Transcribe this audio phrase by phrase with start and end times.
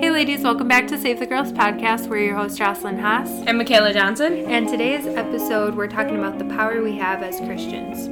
[0.00, 2.06] Hey, ladies, welcome back to Save the Girls podcast.
[2.06, 3.28] We're your host, Jocelyn Haas.
[3.48, 4.44] And Michaela Johnson.
[4.46, 8.06] And today's episode, we're talking about the power we have as Christians.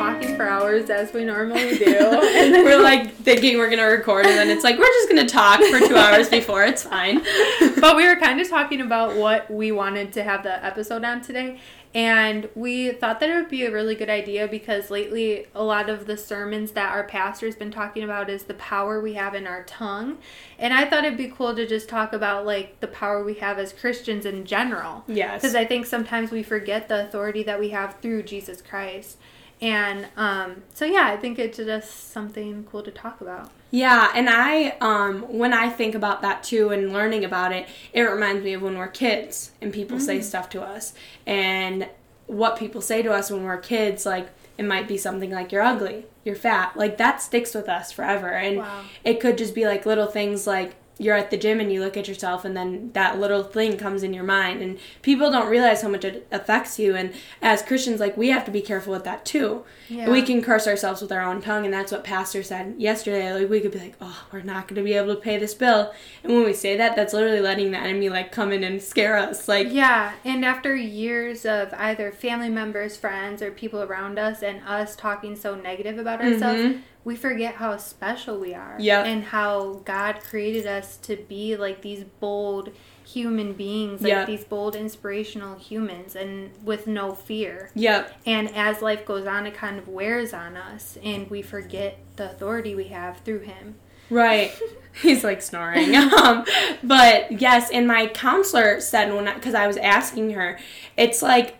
[0.07, 1.95] talking for hours as we normally do.
[1.95, 5.25] and then we're like thinking we're to record, and then it's like, we're just to
[5.25, 6.63] talk for two hours before.
[6.63, 7.23] It's fine.
[7.79, 11.21] but we were kind of talking about what we wanted to have the episode on
[11.21, 11.59] today.
[11.93, 15.89] And we thought that it would be a really good idea because lately a lot
[15.89, 19.47] of the sermons that our pastor's been talking about is the power we have in
[19.47, 20.17] our tongue.
[20.59, 23.57] And I thought it'd be cool to just talk about like the power we have
[23.57, 25.05] as Christians in general.
[25.07, 25.41] Yes.
[25.41, 29.17] Because I think sometimes we forget the authority that we have through Jesus Christ.
[29.59, 33.51] And um, so yeah, I think it's just something cool to talk about.
[33.71, 38.01] Yeah, and I um, when I think about that too and learning about it, it
[38.01, 40.05] reminds me of when we're kids and people mm-hmm.
[40.05, 40.93] say stuff to us
[41.25, 41.89] and
[42.27, 45.61] what people say to us when we're kids like it might be something like you're
[45.61, 46.75] ugly, you're fat.
[46.75, 48.29] Like that sticks with us forever.
[48.29, 48.81] And wow.
[49.03, 51.97] it could just be like little things like you're at the gym and you look
[51.97, 54.61] at yourself and then that little thing comes in your mind.
[54.61, 56.95] And people don't realize how much it affects you.
[56.95, 59.63] And as christians like we have to be careful with that too.
[59.89, 60.09] Yeah.
[60.09, 61.65] we can curse ourselves with our own tongue.
[61.65, 63.33] And that's what pastor said yesterday.
[63.33, 65.53] Like we could be like oh we're not going to be able to pay this
[65.53, 65.93] bill.
[66.23, 69.17] And when we say that that's literally letting the enemy like come in and scare
[69.17, 69.47] us.
[69.47, 70.13] Like yeah.
[70.23, 75.35] And after years of either family members friends or people around us and us talking
[75.35, 78.75] so negative about ourselves mm-hmm we forget how special we are.
[78.77, 79.01] Yeah.
[79.05, 82.71] And how God created us to be like these bold
[83.05, 84.27] human beings, like yep.
[84.27, 87.71] these bold, inspirational humans, and with no fear.
[87.75, 88.13] Yep.
[88.25, 92.29] And as life goes on, it kind of wears on us, and we forget the
[92.29, 93.75] authority we have through Him.
[94.09, 94.51] Right.
[95.01, 95.95] He's like snoring.
[95.95, 96.43] um,
[96.83, 100.59] but yes, and my counselor said when because I, I was asking her,
[100.97, 101.57] it's like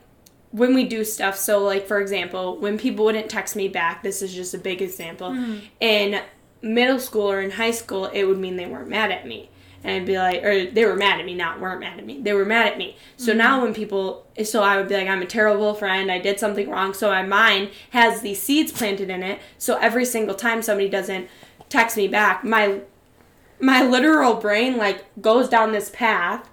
[0.52, 4.22] when we do stuff so like for example when people wouldn't text me back this
[4.22, 5.60] is just a big example mm-hmm.
[5.80, 6.22] in
[6.62, 9.50] middle school or in high school it would mean they weren't mad at me
[9.84, 12.20] and I'd be like, or they were mad at me, not weren't mad at me.
[12.20, 12.98] They were mad at me.
[13.16, 13.38] So mm-hmm.
[13.38, 16.12] now when people, so I would be like, I'm a terrible friend.
[16.12, 16.94] I did something wrong.
[16.94, 19.40] So my mind has these seeds planted in it.
[19.58, 21.30] So every single time somebody doesn't
[21.70, 22.82] text me back, my
[23.60, 26.48] my literal brain like goes down this path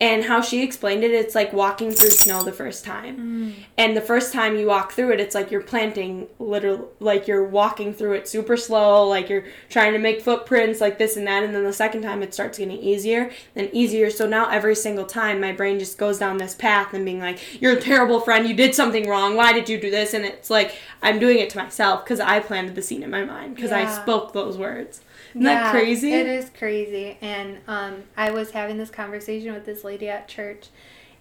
[0.00, 3.54] and how she explained it it's like walking through snow the first time mm.
[3.76, 7.44] and the first time you walk through it it's like you're planting literally like you're
[7.44, 11.42] walking through it super slow like you're trying to make footprints like this and that
[11.42, 15.04] and then the second time it starts getting easier and easier so now every single
[15.04, 18.48] time my brain just goes down this path and being like you're a terrible friend
[18.48, 21.50] you did something wrong why did you do this and it's like i'm doing it
[21.50, 23.78] to myself because i planted the scene in my mind because yeah.
[23.80, 26.12] i spoke those words isn't yeah, that crazy?
[26.12, 27.18] It is crazy.
[27.20, 30.68] And um, I was having this conversation with this lady at church,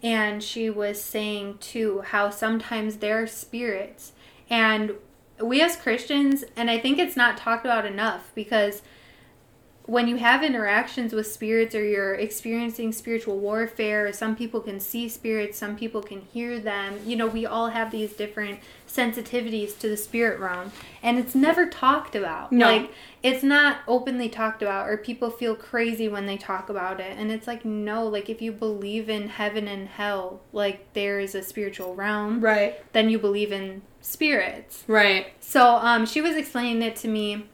[0.02, 4.14] and she was saying too how sometimes there are spirits,
[4.50, 4.94] and
[5.42, 8.82] we as Christians, and I think it's not talked about enough because
[9.90, 15.10] when you have interactions with spirits or you're experiencing spiritual warfare, some people can see
[15.10, 17.00] spirits, some people can hear them.
[17.06, 20.72] You know, we all have these different sensitivities to the spirit realm,
[21.04, 22.52] and it's never talked about.
[22.52, 22.66] No.
[22.66, 22.92] Like,
[23.22, 27.18] it's not openly talked about, or people feel crazy when they talk about it.
[27.18, 31.36] And it's like, no, like, if you believe in heaven and hell, like, there is
[31.36, 32.82] a spiritual realm, right?
[32.94, 35.28] Then you believe in spirits, right?
[35.40, 37.46] So, um, she was explaining it to me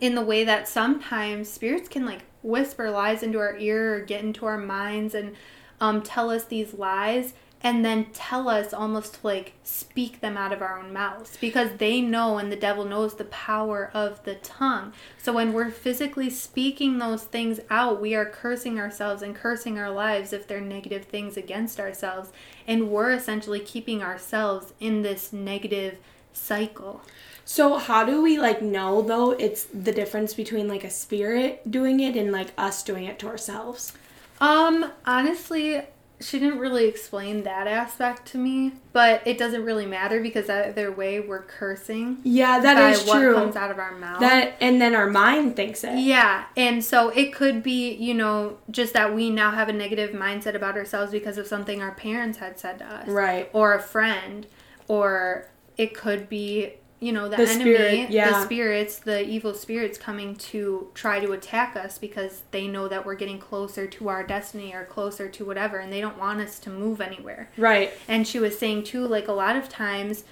[0.00, 4.22] in the way that sometimes spirits can like whisper lies into our ear or get
[4.22, 5.34] into our minds and
[5.80, 7.34] um, tell us these lies
[7.64, 11.70] and then tell us almost to like speak them out of our own mouths because
[11.78, 14.92] they know and the devil knows the power of the tongue.
[15.16, 19.90] So when we're physically speaking those things out, we are cursing ourselves and cursing our
[19.90, 22.30] lives if they're negative things against ourselves.
[22.66, 25.96] And we're essentially keeping ourselves in this negative
[26.34, 27.00] cycle.
[27.46, 32.00] So how do we like know though it's the difference between like a spirit doing
[32.00, 33.94] it and like us doing it to ourselves?
[34.38, 35.82] Um honestly,
[36.24, 40.90] she didn't really explain that aspect to me, but it doesn't really matter because either
[40.90, 42.18] way we're cursing.
[42.24, 43.34] Yeah, that is what true.
[43.34, 44.20] comes out of our mouth.
[44.20, 45.98] That and then our mind thinks it.
[45.98, 50.10] Yeah, and so it could be, you know, just that we now have a negative
[50.10, 53.50] mindset about ourselves because of something our parents had said to us, right?
[53.52, 54.46] Or a friend,
[54.88, 56.74] or it could be
[57.04, 58.30] you know the, the enemy spirit, yeah.
[58.30, 63.04] the spirits the evil spirits coming to try to attack us because they know that
[63.04, 66.58] we're getting closer to our destiny or closer to whatever and they don't want us
[66.58, 70.24] to move anywhere right and she was saying too like a lot of times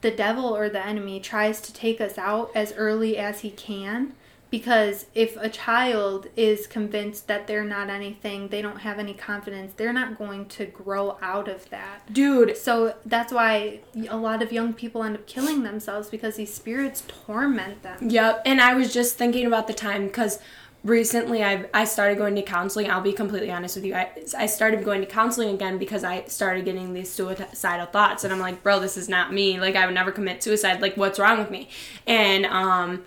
[0.00, 4.14] the devil or the enemy tries to take us out as early as he can
[4.50, 9.74] Because if a child is convinced that they're not anything, they don't have any confidence,
[9.76, 12.12] they're not going to grow out of that.
[12.12, 16.52] Dude, So that's why a lot of young people end up killing themselves because these
[16.52, 18.08] spirits torment them.
[18.08, 20.38] Yep, and I was just thinking about the time because
[20.84, 22.90] recently I I started going to counseling.
[22.90, 23.94] I'll be completely honest with you.
[23.94, 28.32] I I started going to counseling again because I started getting these suicidal thoughts, and
[28.32, 29.60] I'm like, bro, this is not me.
[29.60, 30.80] Like I would never commit suicide.
[30.80, 31.68] Like what's wrong with me?
[32.06, 33.04] And um,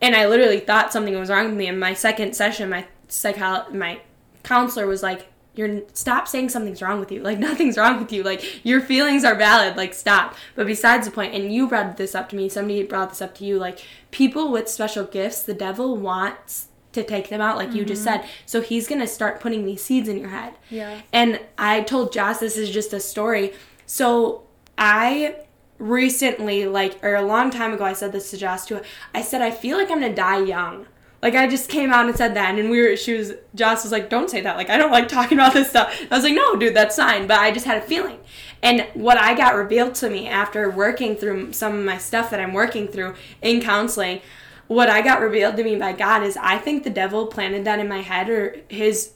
[0.00, 1.66] and I literally thought something was wrong with me.
[1.66, 4.00] In my second session, my psycho my
[4.42, 5.28] counselor was like.
[5.56, 7.22] You're stop saying something's wrong with you.
[7.22, 8.24] Like nothing's wrong with you.
[8.24, 9.76] Like your feelings are valid.
[9.76, 10.34] Like stop.
[10.56, 12.48] But besides the point, and you brought this up to me.
[12.48, 13.56] Somebody brought this up to you.
[13.56, 13.78] Like
[14.10, 18.22] people with special gifts, the devil wants to take them out, like you just mm-hmm.
[18.22, 18.30] said.
[18.46, 20.54] So he's gonna start putting these seeds in your head.
[20.70, 21.02] Yeah.
[21.12, 23.52] And I told Joss this is just a story.
[23.86, 24.44] So
[24.78, 25.36] I
[25.78, 28.80] recently, like, or a long time ago, I said this to too.
[29.14, 30.86] I said I feel like I'm gonna die young.
[31.22, 32.96] Like I just came out and said that, and we were.
[32.96, 33.32] She was.
[33.54, 34.58] Joss was like, "Don't say that.
[34.58, 37.26] Like I don't like talking about this stuff." I was like, "No, dude, that's fine."
[37.26, 38.18] But I just had a feeling,
[38.62, 42.40] and what I got revealed to me after working through some of my stuff that
[42.40, 44.20] I'm working through in counseling,
[44.66, 47.78] what I got revealed to me by God is I think the devil planted that
[47.78, 49.12] in my head, or his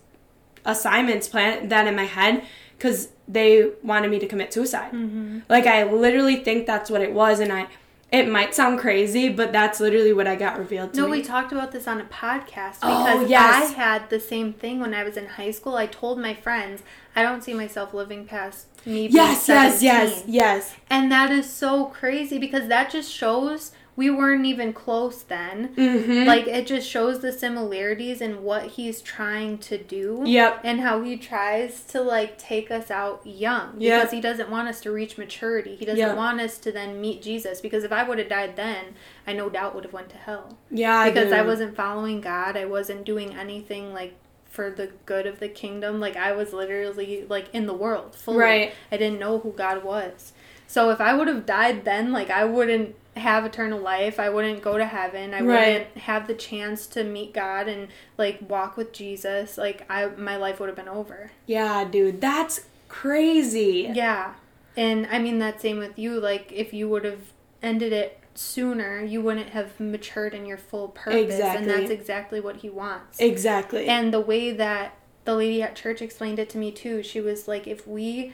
[0.64, 2.42] assignments planted that in my head
[2.78, 4.92] because they wanted me to commit suicide.
[4.92, 5.40] Mm-hmm.
[5.48, 7.68] Like I literally think that's what it was, and I.
[8.10, 11.18] It might sound crazy, but that's literally what I got revealed to No, me.
[11.18, 13.70] we talked about this on a podcast Oh, because yes.
[13.70, 15.76] I had the same thing when I was in high school.
[15.76, 16.82] I told my friends,
[17.14, 20.74] I don't see myself living past me being yes, yes, yes, yes.
[20.88, 25.74] And that is so crazy because that just shows we weren't even close then.
[25.74, 26.24] Mm-hmm.
[26.24, 30.22] Like it just shows the similarities in what he's trying to do.
[30.24, 30.60] Yep.
[30.62, 34.00] And how he tries to like take us out young Yep.
[34.02, 35.74] because he doesn't want us to reach maturity.
[35.74, 36.16] He doesn't Yep.
[36.16, 38.94] want us to then meet Jesus because if I would have died then,
[39.26, 41.48] I no doubt would have went to hell Yeah, because I do.
[41.48, 42.56] wasn't following God.
[42.56, 44.14] I wasn't doing anything like
[44.48, 45.98] for the good of the kingdom.
[45.98, 48.38] Like I was literally like in the world fully.
[48.38, 48.72] Right.
[48.92, 50.32] I didn't know who God was.
[50.68, 54.20] So if I would have died then, like I wouldn't have eternal life.
[54.20, 55.34] I wouldn't go to heaven.
[55.34, 55.72] I Right.
[55.72, 59.58] wouldn't have the chance to meet God and like walk with Jesus.
[59.58, 61.32] Like I my life would have been over.
[61.46, 63.90] Yeah, dude, that's crazy.
[63.92, 64.34] Yeah.
[64.76, 67.32] And I mean that same with you like if you would have
[67.62, 71.58] ended it sooner, you wouldn't have matured in your full purpose Exactly.
[71.58, 73.18] and that's exactly what he wants.
[73.18, 73.86] Exactly.
[73.88, 74.94] And the way that
[75.24, 78.32] the lady at church explained it to me too, she was like, if we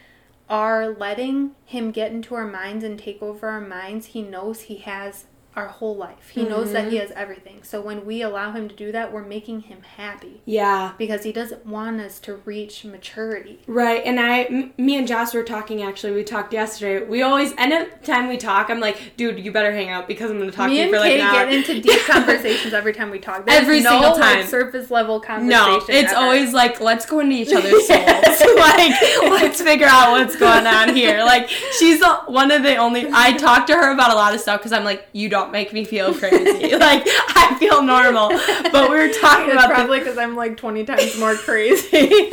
[0.49, 4.76] are letting him get into our minds and take over our minds, he knows he
[4.79, 5.25] has
[5.56, 6.31] our whole life.
[6.31, 6.91] He knows that Mm-hmm.
[6.91, 7.62] he has everything.
[7.62, 10.93] So when we allow him to do that, we're making him happy yeah.
[10.99, 13.61] because he doesn't want us to reach maturity.
[13.67, 15.83] Right, and I, m- me and Joss were talking.
[15.83, 17.06] Actually, we talked yesterday.
[17.06, 20.39] We always, any time we talk, I'm like, "Dude, you better hang out because I'm
[20.39, 22.75] going to talk Me to you for like Kate an hour." get into deep conversations
[22.75, 23.47] every time we talk.
[23.47, 24.47] There's Every no, single like, time.
[24.47, 25.49] surface level conversation.
[25.49, 26.17] no, it's ever.
[26.21, 27.89] always like, "Let's go into each other's souls.
[28.57, 29.00] like,
[29.31, 31.49] let's figure out what's going on here." Like,
[31.79, 33.07] she's the, one of the only.
[33.12, 35.73] I talk to her about a lot of stuff because I'm like, "You don't make
[35.73, 36.76] me feel crazy.
[36.76, 38.29] like, I feel normal."
[38.73, 42.31] But we were talking It's about probably because I'm like 20 times more crazy.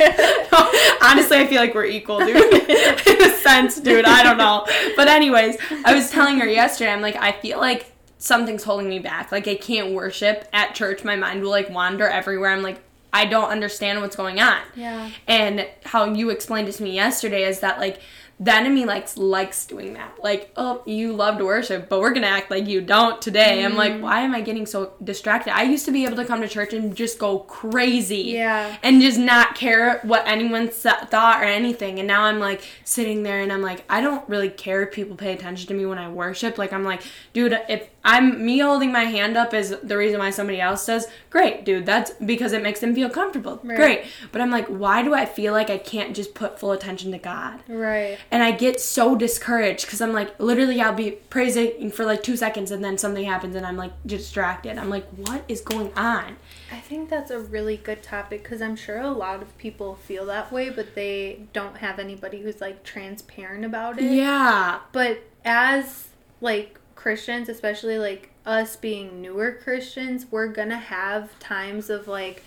[1.02, 2.36] Honestly, I feel like we're equal, dude.
[2.36, 4.04] In a sense, dude.
[4.04, 4.66] I don't know.
[4.96, 8.98] But anyways, I was telling her yesterday, I'm like, I feel like something's holding me
[8.98, 9.32] back.
[9.32, 11.04] Like I can't worship at church.
[11.04, 12.52] My mind will like wander everywhere.
[12.52, 12.80] I'm like,
[13.12, 14.58] I don't understand what's going on.
[14.74, 15.10] Yeah.
[15.26, 18.00] And how you explained it to me yesterday is that like
[18.40, 20.18] the enemy likes likes doing that.
[20.22, 23.64] Like, oh, you love to worship, but we're gonna act like you don't today.
[23.64, 24.00] I'm like, mm.
[24.00, 25.54] why am I getting so distracted?
[25.54, 28.76] I used to be able to come to church and just go crazy Yeah.
[28.82, 31.98] and just not care what anyone thought or anything.
[31.98, 35.16] And now I'm like sitting there and I'm like, I don't really care if people
[35.16, 36.58] pay attention to me when I worship.
[36.58, 40.30] Like, I'm like, dude, if I'm me holding my hand up is the reason why
[40.30, 41.86] somebody else does, great, dude.
[41.86, 43.60] That's because it makes them feel comfortable.
[43.62, 43.76] Right.
[43.76, 44.04] Great.
[44.32, 47.18] But I'm like, why do I feel like I can't just put full attention to
[47.18, 47.60] God?
[47.68, 48.18] Right.
[48.30, 52.36] And I get so discouraged because I'm like, literally, I'll be praising for like two
[52.36, 54.78] seconds and then something happens and I'm like distracted.
[54.78, 56.36] I'm like, what is going on?
[56.72, 60.26] I think that's a really good topic because I'm sure a lot of people feel
[60.26, 64.10] that way, but they don't have anybody who's like transparent about it.
[64.10, 64.80] Yeah.
[64.90, 66.08] But as
[66.40, 72.44] like Christians, especially like us being newer Christians, we're gonna have times of like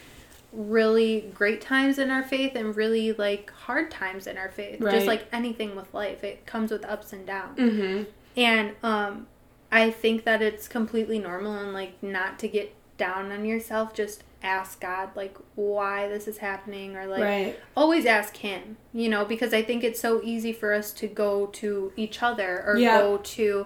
[0.53, 4.79] really great times in our faith and really like hard times in our faith.
[4.79, 4.93] Right.
[4.93, 7.59] Just like anything with life, it comes with ups and downs.
[7.59, 8.03] Mm-hmm.
[8.37, 9.27] And um
[9.73, 14.23] I think that it's completely normal and like not to get down on yourself, just
[14.41, 17.59] ask God like why this is happening or like right.
[17.75, 21.47] always ask him, you know, because I think it's so easy for us to go
[21.47, 23.01] to each other or Yeah.
[23.01, 23.65] go to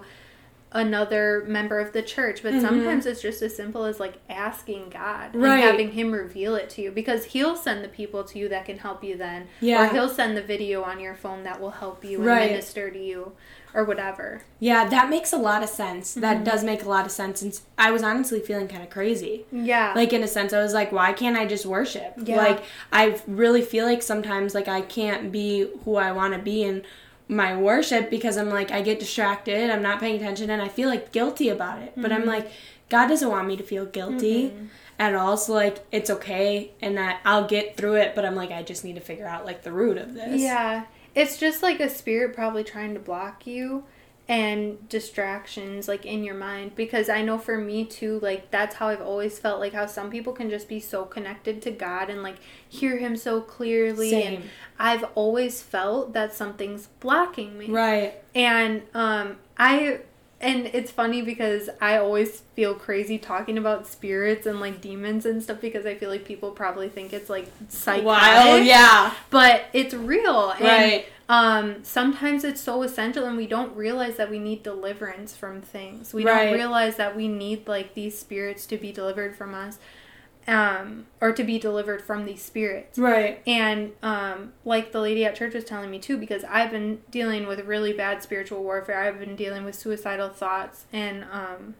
[0.72, 2.60] another member of the church but Mhm.
[2.60, 5.54] sometimes it's just as simple as like asking god Right.
[5.54, 8.66] and having him reveal it to you because he'll send the people to you that
[8.66, 9.82] can help you then Yeah.
[9.84, 12.50] or he'll send the video on your phone that will help you and Right.
[12.50, 13.32] minister to you
[13.74, 16.10] or whatever Yeah, that makes a lot of sense.
[16.12, 16.20] Mm-hmm.
[16.22, 17.40] That does make a lot of sense.
[17.42, 19.46] And I was honestly feeling kind of crazy.
[19.52, 22.14] yeah Like in a sense, I was like, why can't I just worship?
[22.16, 22.36] Yeah.
[22.36, 22.62] Like
[22.92, 26.82] I really feel like sometimes like I can't be who I want to be in
[27.30, 30.88] my worship because I'm like I get distracted, I'm not paying attention, and I feel
[30.88, 31.92] like guilty about it.
[31.96, 32.28] But I'm Mm-hmm.
[32.28, 32.50] like,
[32.88, 34.52] God doesn't want me to feel guilty
[34.98, 35.36] at all.
[35.36, 38.14] So like it's okay, and that I'll get through it.
[38.14, 40.40] But I'm like, I just need to figure out like the root of this.
[40.40, 40.84] Yeah.
[41.14, 43.84] It's just like a spirit probably trying to block you
[44.30, 48.86] and distractions like in your mind because I know for me too like that's how
[48.86, 52.22] I've always felt like how some people can just be so connected to God and
[52.22, 52.36] like
[52.68, 54.50] hear him so clearly and Same.
[54.78, 57.66] I've always felt that something's blocking me.
[57.66, 58.22] Right.
[58.32, 60.02] And um I
[60.40, 65.42] and it's funny because I always feel crazy talking about spirits and like demons and
[65.42, 68.64] stuff because I feel like people probably think it's like psychotic Wild.
[68.64, 69.12] Yeah.
[69.30, 71.06] but it's real and Right.
[71.30, 76.12] Um sometimes it's so essential and we don't realize that we need deliverance from things
[76.12, 76.46] we Right.
[76.46, 79.78] don't realize that we need like these spirits to be delivered from us
[80.48, 83.40] um or to be delivered from these spirits Right.
[83.46, 87.46] and um like the lady at church was telling me too because i've been dealing
[87.46, 91.74] with really bad spiritual warfare i've been dealing with suicidal thoughts and um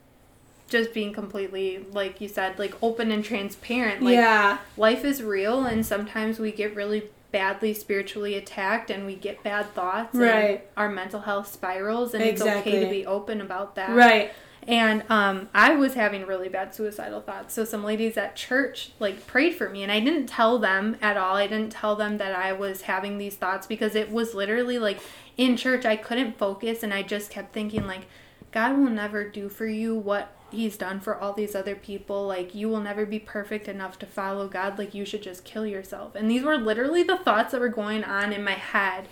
[0.69, 4.59] just being completely like you said like open and transparent like yeah.
[4.77, 9.73] life is real and sometimes we get really badly spiritually attacked and we get bad
[9.75, 10.69] thoughts and Right.
[10.77, 14.33] our mental health spirals and it's okay to be open about that Right.
[14.67, 19.27] and um, i was having really bad suicidal thoughts so some ladies at church like
[19.27, 22.35] prayed for me and i didn't tell them at all i didn't tell them that
[22.35, 24.99] i was having these thoughts because it was literally like
[25.37, 28.03] in church i couldn't focus and i just kept thinking like
[28.53, 32.55] god will never do for you what he's done for all these other people like
[32.55, 36.15] you will never be perfect enough to follow god like you should just kill yourself
[36.15, 39.07] and these were literally the thoughts that were going on in my head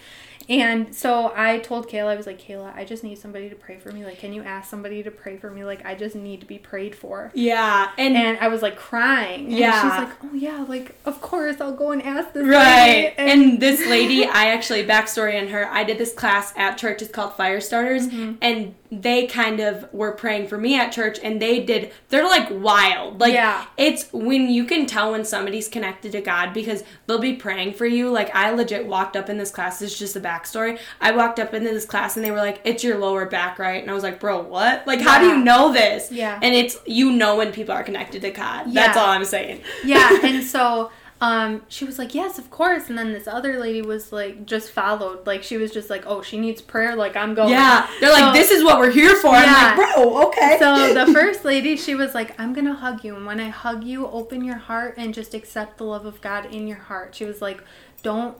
[0.51, 3.77] and so I told Kayla, I was like, Kayla, I just need somebody to pray
[3.77, 4.03] for me.
[4.07, 5.63] Like, can you ask somebody to pray for me?
[5.63, 7.31] Like, I just need to be prayed for.
[7.35, 7.91] Yeah.
[7.99, 9.49] And, And I was like crying.
[9.49, 9.73] And Yeah.
[9.83, 12.47] she's like, oh, yeah, like, of course, I'll go and ask this.
[12.47, 13.13] Right.
[13.13, 15.69] lady." And, this lady, I actually backstory on her.
[15.71, 17.03] I did this class at church.
[17.03, 18.33] It's called Fire Starters, Mm-hmm.
[18.41, 21.93] and they kind of were praying for me at church, and they did.
[22.09, 23.21] They're like wild.
[23.21, 23.67] Like Yeah.
[23.77, 27.85] it's when you can tell when somebody's connected to God because they'll be praying for
[27.87, 28.11] you.
[28.11, 29.79] Like I legit walked up in this class.
[29.79, 30.79] This is just a backstory.
[31.01, 33.83] I walked up into this class, and they were like, "It's your lower back, right?"
[33.83, 34.87] And I was like, "Bro, what?
[34.87, 36.39] Like, how do you know this?" Yeah.
[36.43, 38.73] And it's you know when people are connected to God.
[38.73, 39.61] That's all I'm saying.
[39.85, 40.19] yeah.
[40.23, 42.89] And so um, she was like, yes, of course.
[42.89, 45.27] And then this other lady was like, just followed.
[45.27, 46.95] Like, she was just like, oh, she needs prayer.
[46.95, 47.51] Like, I'm going.
[47.51, 49.45] Yeah, they're like, So- "This is what we're here for." Yeah.
[49.47, 53.17] I'm like, "Bro, okay." So the first lady, she was like, I'm gonna hug you.
[53.17, 56.47] And when I hug you, open your heart and just accept the love of God
[56.55, 57.15] in your heart.
[57.15, 57.63] She was like,
[58.03, 58.37] Don't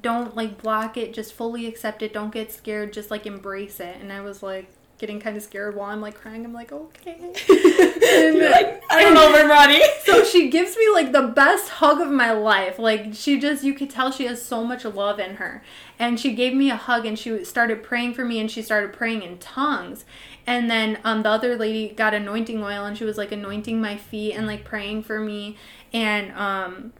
[0.00, 2.14] don't like block it, just fully accept it.
[2.14, 3.98] Don't get scared, just like embrace it.
[4.00, 4.68] And I was like
[5.02, 6.44] getting kind of scared while I'm like crying.
[6.44, 7.34] I'm like, okay.
[7.48, 9.82] You're like, I don't know if I'm ready.
[10.04, 12.78] so she gives me like the best hug of my life.
[12.78, 15.64] Like she just you could tell she has so much love in her.
[15.98, 18.92] And she gave me a hug and she started praying for me and she started
[18.92, 20.04] praying in tongues.
[20.46, 23.96] And then um the other lady got anointing oil and she was like anointing my
[23.96, 25.56] feet and like praying for me
[25.92, 26.92] and um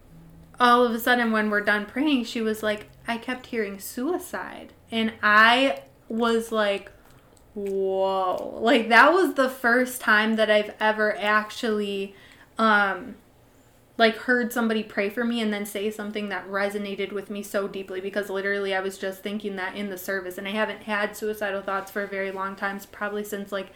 [0.58, 4.72] all of a sudden when we're done praying she was like I kept hearing suicide
[4.90, 6.92] and I was like
[7.54, 12.14] whoa like that was the first time that i've ever actually
[12.58, 13.14] um
[13.98, 17.68] like heard somebody pray for me and then say something that resonated with me so
[17.68, 21.16] deeply because literally i was just thinking that in the service and i haven't had
[21.16, 23.68] suicidal thoughts for a very long time probably since like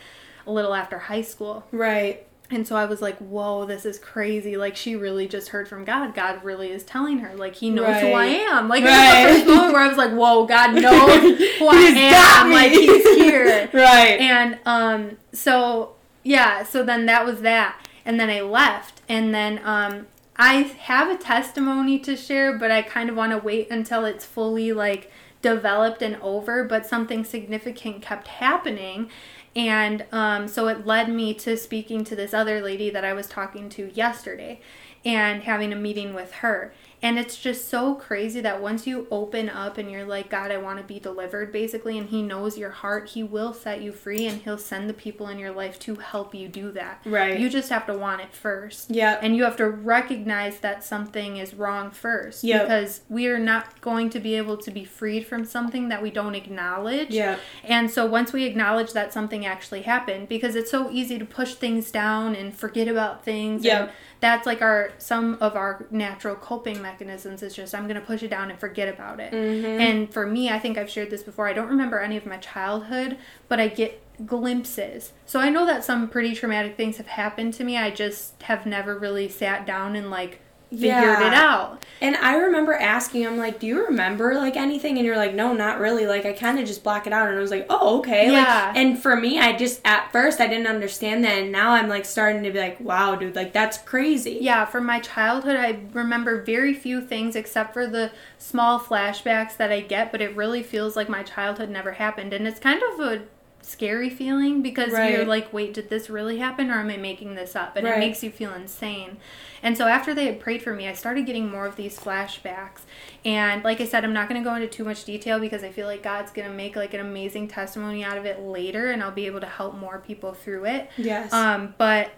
[0.47, 2.26] a little after high school Right.
[2.51, 4.57] And so I was like, whoa, this is crazy.
[4.57, 6.15] Like, she really just heard from God.
[6.15, 7.35] God really is telling her.
[7.35, 8.69] Like, He knows who I am.
[8.69, 9.25] Like, Right.
[9.29, 12.53] it was the first moment where I was like, whoa, God knows who I am.
[12.53, 13.69] Like, He's here.
[13.73, 14.21] Right.
[14.21, 17.85] And um, so, yeah, so then that was that.
[18.05, 19.03] And then I left.
[19.09, 23.39] And then um, I have a testimony to share, but I kind of want to
[23.39, 25.11] wait until it's fully, like,
[25.43, 26.63] developed and over.
[26.65, 29.11] But something significant kept happening.
[29.57, 33.27] And um, so it led me to speaking to this other lady that I was
[33.27, 34.61] talking to yesterday
[35.03, 36.75] and having a meeting with her.
[37.03, 40.57] And it's just so crazy that once you open up and you're like, God, I
[40.57, 44.27] want to be delivered, basically, and He knows your heart, He will set you free
[44.27, 47.03] and He'll send the people in your life to help you do that.
[47.05, 47.39] Right.
[47.39, 48.91] You just have to want it first.
[48.91, 49.19] Yeah.
[49.21, 52.43] And you have to recognize that something is wrong first.
[52.43, 52.63] Yep.
[52.63, 56.11] Because we are not going to be able to be freed from something that we
[56.11, 57.11] don't acknowledge.
[57.11, 57.39] Yeah.
[57.63, 61.55] And so once we acknowledge that something actually happened, because it's so easy to push
[61.55, 63.65] things down and forget about things.
[63.65, 63.93] Yep.
[64.21, 68.29] That's like our some of our natural coping mechanisms is just I'm gonna push it
[68.29, 69.33] down and forget about it.
[69.33, 69.81] Mm-hmm.
[69.81, 71.49] And for me, I think I've shared this before.
[71.49, 73.19] I don't remember any of my childhood,
[73.49, 75.13] but I get glimpses.
[75.27, 77.77] So I know that some pretty traumatic things have happened to me.
[77.77, 80.41] I just have never really sat down and like
[80.77, 80.91] figured
[81.21, 81.27] Yeah.
[81.27, 81.85] it out.
[82.01, 85.55] And I remember asking him like, "Do you remember like anything?" And you're like, "No,
[85.55, 87.99] not really." Like I kind of just block it out, and I was like, "Oh,
[88.01, 88.67] okay." Yeah.
[88.69, 91.89] Like, and for me, I just at first I didn't understand that, and now I'm
[91.89, 95.79] like starting to be like, "Wow, dude, like that's crazy." Yeah, from my childhood, I
[95.95, 100.63] remember very few things except for the small flashbacks that I get, but it really
[100.63, 102.35] feels like my childhood never happened.
[102.35, 103.23] And it's kind of a
[103.67, 107.57] scary feeling because you're like, wait, did this really happen or am I making this
[107.57, 107.77] up?
[107.77, 107.97] And Right.
[107.97, 109.17] it makes you feel insane.
[109.63, 112.83] And so after they had prayed for me, I started getting more of these flashbacks.
[113.25, 115.73] And like I said, I'm not going to go into too much detail because I
[115.73, 119.03] feel like God's going to make like an amazing testimony out of it later and
[119.03, 120.89] I'll be able to help more people through it.
[120.97, 121.33] Yes.
[121.33, 122.13] Um, but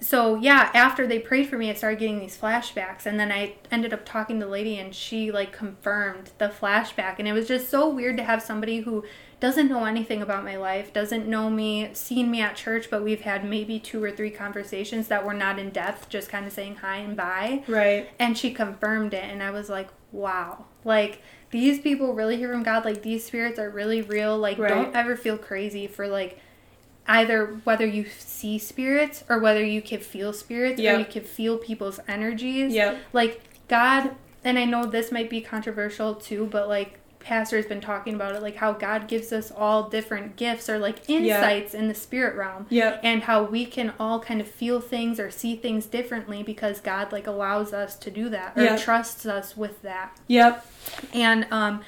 [0.00, 3.56] so yeah, after they prayed for me, I started getting these flashbacks, and then I
[3.70, 7.46] ended up talking to the lady, and she like confirmed the flashback, and it was
[7.46, 9.04] just so weird to have somebody who
[9.40, 13.22] doesn't know anything about my life, doesn't know me, seen me at church, but we've
[13.22, 16.76] had maybe two or three conversations that were not in depth, just kind of saying
[16.76, 18.08] hi and bye, right.
[18.18, 22.62] and she confirmed it, and I was like, wow, like these people really hear from
[22.62, 24.68] God, like these spirits are really real, like Right.
[24.68, 26.38] don't ever feel crazy for like
[27.08, 30.94] either whether you see spirits or whether you can feel spirits Yep.
[30.94, 32.72] or you can feel people's energies.
[32.72, 32.98] Yeah.
[33.12, 38.14] Like God, and I know this might be controversial too, but like pastor's been talking
[38.14, 41.94] about it like how God gives us all different gifts or like insights in the
[41.94, 43.00] spirit realm Yep.
[43.02, 47.12] and how we can all kind of feel things or see things differently because God
[47.12, 48.76] like allows us to do that or Yeah.
[48.76, 50.16] trusts us with that.
[50.28, 50.66] Yep.
[51.12, 51.82] And um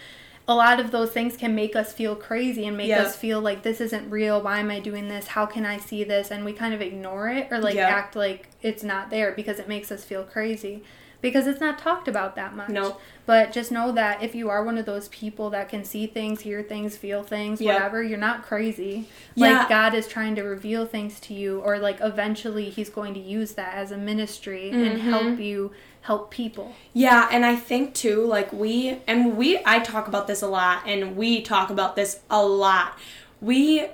[0.49, 3.03] a lot of those things can make us feel crazy and make Yeah.
[3.03, 4.43] us feel like this isn't real.
[4.43, 5.29] Why am I doing this?
[5.29, 6.31] How can I see this?
[6.33, 7.89] And we kind of ignore it or like Yeah.
[7.89, 10.83] act like it's not there because it makes us feel crazy
[11.23, 12.69] because it's not talked about that much.
[12.69, 12.99] No.
[13.25, 16.41] But just know that if you are one of those people that can see things,
[16.43, 17.73] hear things, feel things, Yep.
[17.75, 19.09] whatever, you're not crazy.
[19.35, 19.61] Yeah.
[19.61, 23.21] Like God is trying to reveal things to you or like eventually he's going to
[23.21, 25.09] use that as a ministry and Mm-hmm.
[25.11, 26.75] help you help people.
[26.93, 30.83] Yeah, and I think too, like we and we I talk about this a lot
[30.85, 32.99] and we talk about this a lot.
[33.41, 33.87] We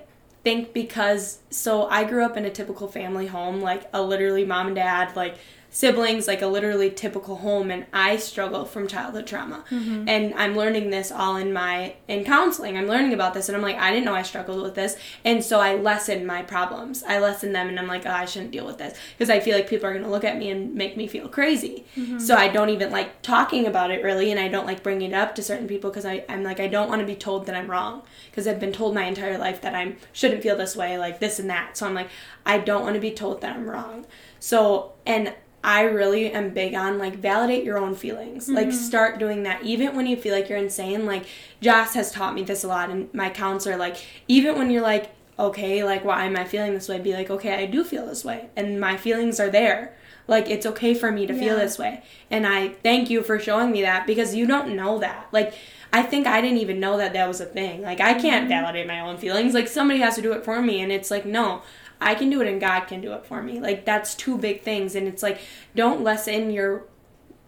[0.42, 4.68] think because so I grew up in a typical family home, like a literally mom
[4.68, 5.37] and dad, like
[5.70, 9.64] siblings, like a literally typical home and I struggle from childhood trauma.
[9.70, 10.09] Mm-hmm.
[10.09, 12.78] And I'm learning this all in my in counseling.
[12.78, 14.96] I'm learning about this and I'm like, I didn't know I struggled with this.
[15.24, 17.02] And so I lessen my problems.
[17.02, 19.57] I lessen them and I'm like, oh, I shouldn't deal with this because I feel
[19.57, 21.85] like people are going to look at me and make me feel crazy.
[21.96, 22.18] Mm-hmm.
[22.18, 25.14] So I don't even like talking about it really and I don't like bringing it
[25.14, 27.70] up to certain people because I'm like, I don't want to be told that I'm
[27.70, 31.20] wrong because I've been told my entire life that I shouldn't feel this way, like
[31.20, 31.76] this and that.
[31.76, 32.09] So I'm like,
[32.46, 34.07] I don't want to be told that I'm wrong.
[34.40, 38.49] So, and I really am big on like validate your own feelings.
[38.49, 38.77] Like mm-hmm.
[38.77, 41.05] start doing that even when you feel like you're insane.
[41.05, 41.27] Like
[41.61, 43.97] Joss has taught me this a lot and my counselor like
[44.29, 46.99] even when you're like okay, like why am I feeling this way?
[46.99, 49.97] Be like, okay, I do feel this way and my feelings are there.
[50.27, 52.03] Like it's okay for me to feel this way.
[52.31, 55.29] And I thank you for showing me that because you don't know that.
[55.33, 55.55] Like
[55.92, 57.83] I think I didn't even know that that was a thing.
[57.83, 58.49] Like I can't mm-hmm.
[58.49, 59.55] validate my own feelings.
[59.55, 61.62] Like somebody has to do it for me and it's like no.
[62.00, 63.61] I can do it and God can do it for me.
[63.61, 64.94] Like that's two big things.
[64.94, 65.40] And it's like
[65.74, 66.84] don't lessen your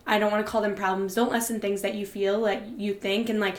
[0.07, 1.15] I don't want to call them problems.
[1.15, 3.29] Don't lessen things that you feel like you think.
[3.29, 3.57] And like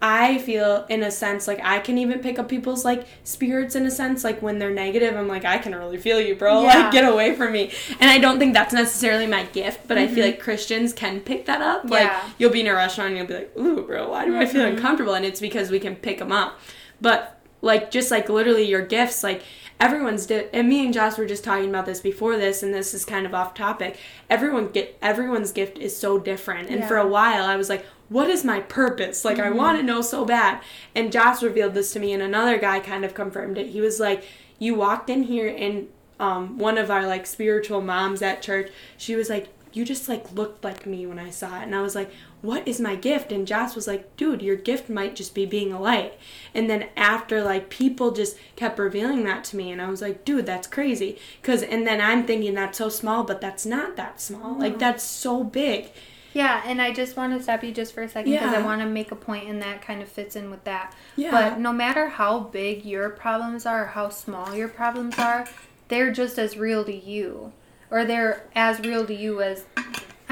[0.00, 3.84] I feel in a sense like I can even pick up people's like spirits in
[3.84, 6.62] a sense like when they're negative I'm like I can really feel you bro.
[6.64, 6.78] Yeah.
[6.84, 7.72] like get away from me.
[7.98, 11.46] And I don't think that's necessarily my gift but I feel like Christians can pick
[11.46, 11.88] that up.
[11.90, 14.46] Like you'll be in a restaurant and you'll be like ooh bro why do I
[14.46, 14.74] feel Mhm.
[14.74, 15.14] uncomfortable?
[15.14, 16.60] And it's because we can pick them up.
[17.00, 19.42] But like just like literally your gifts like
[19.80, 22.94] everyone's di- and me and Joss were just talking about this before this and this
[22.94, 23.98] is kind of off topic.
[24.28, 26.68] Everyone get everyone's gift is so different.
[26.68, 29.24] And for a while I was like what is my purpose?
[29.24, 30.62] Like I want to know so bad.
[30.94, 33.68] And Joss revealed this to me and another guy kind of confirmed it.
[33.68, 34.24] He was like
[34.58, 35.88] you walked in here and
[36.18, 40.32] um, one of our like spiritual moms at church she was like you just like
[40.32, 41.64] looked like me when I saw it.
[41.64, 42.10] And I was like
[42.40, 45.72] what is my gift and Joss was like dude your gift might just be being
[45.72, 46.18] a light
[46.54, 50.24] and then after like people just kept revealing that to me and I was like
[50.24, 54.20] dude that's crazy cuz and then I'm thinking that's so small but that's not that
[54.20, 55.90] small like that's so big
[56.34, 58.58] Yeah, and I just want to stop you just for a second because Yeah.
[58.60, 60.94] I want to make a point, and that kind of fits in with that.
[61.16, 61.30] Yeah.
[61.30, 65.48] But no matter how big your problems are, or how small your problems are,
[65.88, 67.52] they're just as real to you,
[67.90, 69.64] or they're as real to you as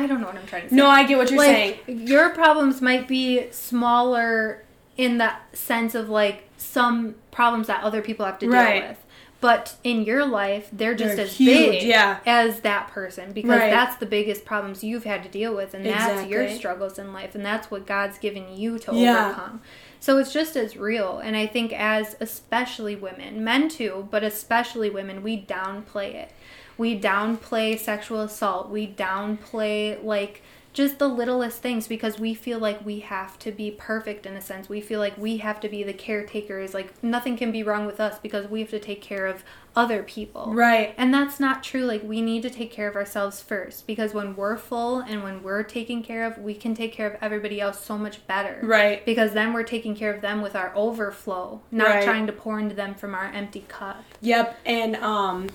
[0.06, 0.76] I don't know what I'm trying to say.
[0.76, 1.78] No, I get what you're saying.
[1.88, 4.62] your problems might be smaller
[4.96, 8.52] in the sense of like some problems that other people have to deal
[8.88, 9.02] with.
[9.40, 12.20] But in your life, they're just They're as huge, big yeah.
[12.24, 13.70] as that person because Right.
[13.70, 17.34] that's the biggest problems you've had to deal with, and that's your struggles in life,
[17.34, 19.26] and that's what God's given you to Yeah.
[19.26, 19.60] overcome.
[20.00, 21.18] So it's just as real.
[21.18, 26.30] And I think, as especially women, men too, but especially women, we downplay it.
[26.78, 28.68] We downplay sexual assault.
[28.70, 33.70] We downplay, like, just the littlest things because we feel like we have to be
[33.70, 34.68] perfect in a sense.
[34.68, 36.74] We feel like we have to be the caretakers.
[36.74, 39.42] Like, nothing can be wrong with us because we have to take care of
[39.74, 40.52] other people.
[40.52, 40.94] Right.
[40.98, 41.84] And that's not true.
[41.86, 45.42] Like, we need to take care of ourselves first because when we're full and when
[45.42, 48.60] we're taken care of, we can take care of everybody else so much better.
[48.62, 49.02] Right.
[49.06, 52.04] Because then we're taking care of them with our overflow, not Right.
[52.04, 54.04] trying to pour into them from our empty cup.
[54.20, 55.48] Yep, and um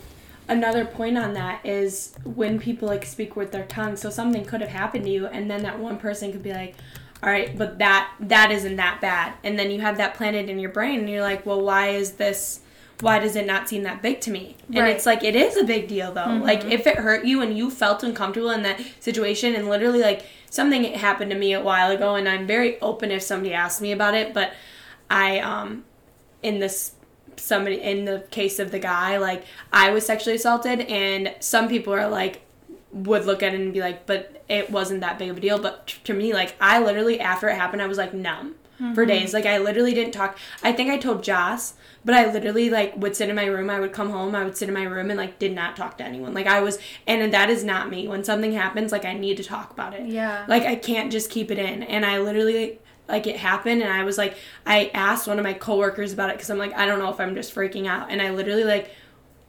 [0.51, 4.61] another point on that is when people like speak with their tongue, so something could
[4.61, 6.75] have happened to you and then that one person could be like,
[7.23, 10.59] "All right, but that that isn't that bad." And then you have that planted in
[10.59, 12.59] your brain and you're like, "Well, why is this
[12.99, 15.63] why does it not seem that big to me?" And it's like it is a
[15.63, 16.21] big deal though.
[16.43, 20.25] Like if it hurt you and you felt uncomfortable in that situation and literally like
[20.49, 23.91] something happened to me a while ago and I'm very open if somebody asks me
[23.93, 24.53] about it, but
[25.09, 25.85] I um
[26.43, 26.91] in this
[27.37, 31.93] somebody in the case of the guy like i was sexually assaulted and some people
[31.93, 32.41] are like
[32.91, 35.57] would look at it and be like but it wasn't that big of a deal.
[35.59, 39.05] But to me like i literally after it happened i was like numb for mm-hmm.
[39.05, 39.33] days.
[39.33, 40.37] Like i literally didn't talk.
[40.63, 43.69] I think i told joss but i literally like would sit in my room.
[43.69, 45.97] I would come home i would sit in my room and like did not talk
[45.99, 46.33] to anyone.
[46.33, 48.07] Like i was and that is not me.
[48.07, 50.07] When something happens like i need to talk about it.
[50.07, 50.45] Yeah.
[50.47, 51.83] like I can't just keep it in.
[51.83, 54.35] And I literally like it happened and I was like
[54.65, 57.19] I asked one of my coworkers about it cuz I'm like I don't know if
[57.19, 58.91] I'm just freaking out and I literally like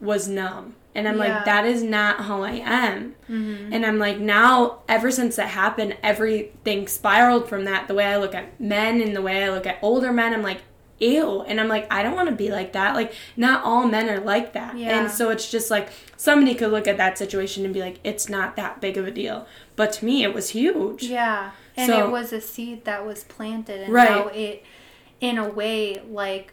[0.01, 0.75] was numb.
[0.95, 1.37] And I'm Yeah.
[1.37, 3.15] like that is not how I am.
[3.31, 3.73] Mm-hmm.
[3.73, 8.17] And I'm like now ever since that happened everything spiraled from that the way I
[8.19, 10.63] look at men and the way I look at older men I'm like
[11.01, 14.09] ew and i'm like i don't want to be like that like not all men
[14.09, 15.01] are like that Yeah.
[15.01, 18.29] and so it's just like somebody could look at that situation and be like it's
[18.29, 21.51] not that big of a deal but to me it was huge Yeah.
[21.77, 24.11] And So- it was a seed that was planted and Right.
[24.11, 24.63] now it
[25.21, 26.53] in a way like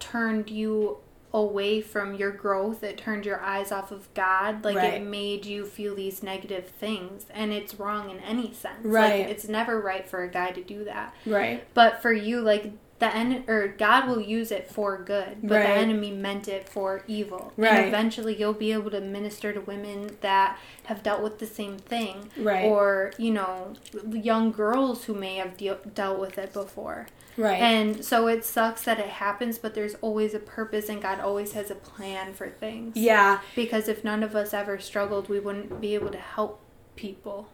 [0.00, 0.98] turned you
[1.34, 2.82] away from your growth.
[2.82, 4.64] It turned your eyes off of God.
[4.64, 4.94] Like Right.
[4.94, 8.78] it made you feel these negative things and it's wrong in any sense.
[8.82, 9.20] Right.
[9.20, 11.14] Like it's never right for a guy to do that.
[11.26, 15.56] right But for you, like the en- or God will use it for good, but
[15.56, 15.66] Right.
[15.68, 17.52] the enemy meant it for evil.
[17.56, 17.72] Right.
[17.74, 21.78] And eventually, you'll be able to minister to women that have dealt with the same
[21.78, 22.64] thing, Right.
[22.64, 23.74] Or you know,
[24.10, 27.06] young girls who may have deal dealt with it before.
[27.36, 31.20] right And so it sucks that it happens, but there's always a purpose, and God
[31.20, 32.96] always has a plan for things.
[32.96, 36.58] yeah Because if none of us ever struggled, we wouldn't be able to help
[36.96, 37.48] people.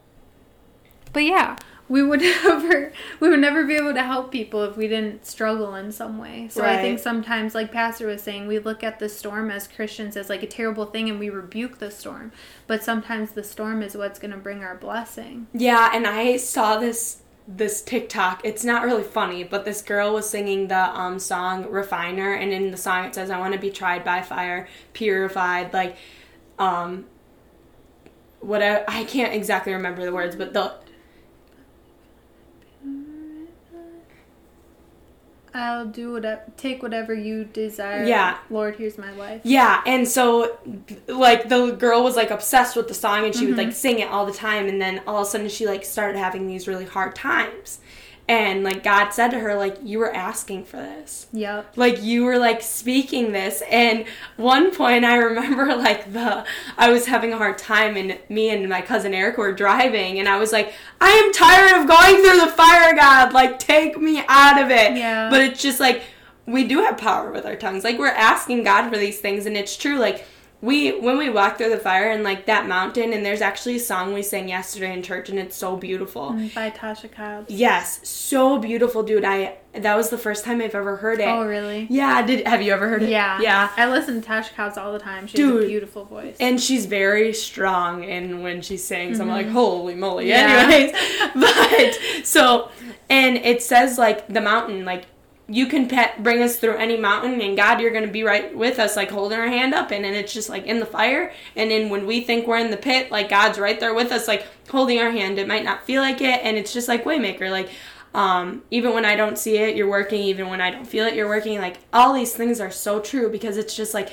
[1.15, 1.55] But yeah,
[1.87, 5.73] we would never we would never be able to help people if we didn't struggle
[5.75, 6.49] in some way.
[6.51, 10.17] So I think sometimes like pastor was saying, we look at the storm as Christians
[10.17, 12.33] as like a terrible thing and we rebuke the storm.
[12.67, 15.47] But sometimes the storm is what's going to bring our blessing.
[15.53, 20.29] yeah and i saw this this tiktok it's not really funny but this girl was
[20.29, 23.69] singing the um song refiner and in the song it says i want to be
[23.69, 25.95] tried by fire purified like
[26.59, 27.05] um
[28.39, 30.73] what I, I can't exactly remember the words but the
[35.55, 38.05] I'll do whatever take whatever you desire.
[38.05, 38.37] Yeah.
[38.49, 39.41] Lord, here's my life.
[39.43, 40.57] Yeah, and so
[41.07, 43.67] like the girl was like obsessed with the song and she would mm-hmm.
[43.67, 46.17] like sing it all the time and then all of a sudden she like started
[46.17, 47.79] having these really hard times.
[48.27, 51.27] And like God said to her like you were asking for this.
[51.31, 51.77] Yep.
[51.77, 56.43] Like you were like speaking this and one point I remember like the
[56.77, 60.27] I was having a hard time and me and my cousin Eric were driving and
[60.27, 64.23] I was like I am tired of going through the fire God like take me
[64.27, 64.97] out of it.
[64.97, 65.29] Yeah.
[65.29, 66.03] But it's just like
[66.47, 67.83] we do have power with our tongues.
[67.83, 70.25] Like we're asking God for these things and it's true like
[70.61, 73.79] we when we walk through the fire and like that mountain and there's actually a
[73.79, 76.31] song we sang yesterday in church and it's so beautiful.
[76.55, 77.51] By Tasha Cobbs.
[77.51, 79.25] Yes, so beautiful, dude.
[79.25, 81.27] I that was the first time I've ever heard it.
[81.27, 81.87] Oh, really?
[81.89, 83.09] Yeah, did have you ever heard it?
[83.09, 83.39] Yeah.
[83.41, 83.69] Yeah.
[83.75, 85.27] I listen to Tasha Cobbs all the time.
[85.27, 86.37] She has a beautiful voice.
[86.39, 90.27] And she's very strong and when she sings I'm like, holy moly.
[90.27, 90.29] Mm-hmm.
[90.29, 90.75] Yeah.
[90.75, 92.01] Anyways.
[92.21, 92.71] but so
[93.09, 95.05] and it says like the mountain, like
[95.47, 98.55] you can pet, bring us through any mountain and God you're going to be right
[98.55, 101.31] with us like holding our hand up and and it's just like in the fire
[101.55, 104.27] and then when we think we're in the pit like God's right there with us
[104.27, 107.51] like holding our hand it might not feel like it and it's just like waymaker
[107.51, 107.69] like
[108.15, 110.21] um, even when I don't see it, you're working.
[110.21, 111.59] Even when I don't feel it, you're working.
[111.59, 114.09] Like all these things are so true because it's just like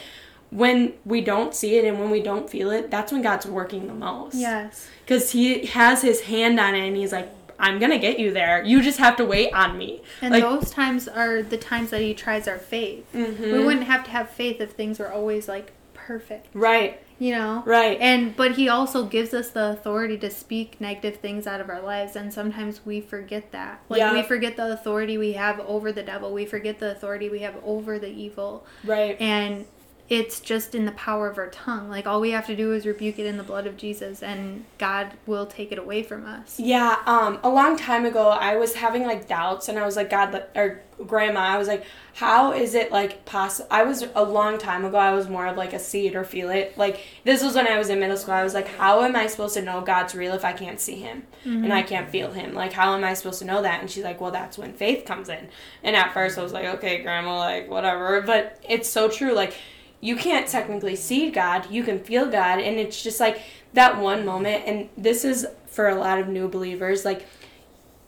[0.51, 3.87] when we don't see it and when we don't feel it, that's when God's working
[3.87, 4.35] the most.
[4.35, 4.89] Yes.
[5.05, 8.63] Because He has His hand on it and He's like, I'm gonna get you there.
[8.65, 10.03] You just have to wait on me.
[10.21, 13.05] And like, those times are the times that He tries our faith.
[13.15, 13.53] Mhm.
[13.53, 16.49] We wouldn't have to have faith if things were always like perfect.
[16.53, 17.97] right, you know right.
[18.01, 21.81] and but he also gives us the authority to speak negative things out of our
[21.81, 24.13] lives and sometimes we forget that like Yeah.
[24.13, 27.55] we forget the authority we have over the devil we forget the authority we have
[27.65, 29.17] over the evil right.
[29.21, 29.65] and
[30.09, 32.85] it's just in the power of our tongue like all we have to do is
[32.85, 36.59] rebuke it in the blood of jesus and god will take it away from us
[36.59, 40.11] Yeah, um, a long time ago, I was having like doubts, and I was like,
[40.11, 41.85] God, or Grandma, I was like,
[42.15, 43.69] how is it like possible?
[43.71, 46.25] I was a long time ago, I was more of like a see it or
[46.25, 46.77] feel it.
[46.77, 48.35] Like, this was when I was in middle school.
[48.35, 50.97] I was like, how am I supposed to know God's real if I can't see
[50.97, 52.55] Him and I can't feel Him?
[52.55, 53.81] Like, how am I supposed to know that?
[53.81, 55.49] And she's like, well, that's when faith comes in.
[55.83, 58.21] And at first, I was like, okay, Grandma, like, whatever.
[58.21, 59.33] But it's so true.
[59.35, 59.55] Like,
[60.03, 63.41] you can't technically see God, you can feel God, and it's just like
[63.73, 64.65] that one moment.
[64.67, 67.05] And this is for a lot of new believers.
[67.05, 67.25] Like,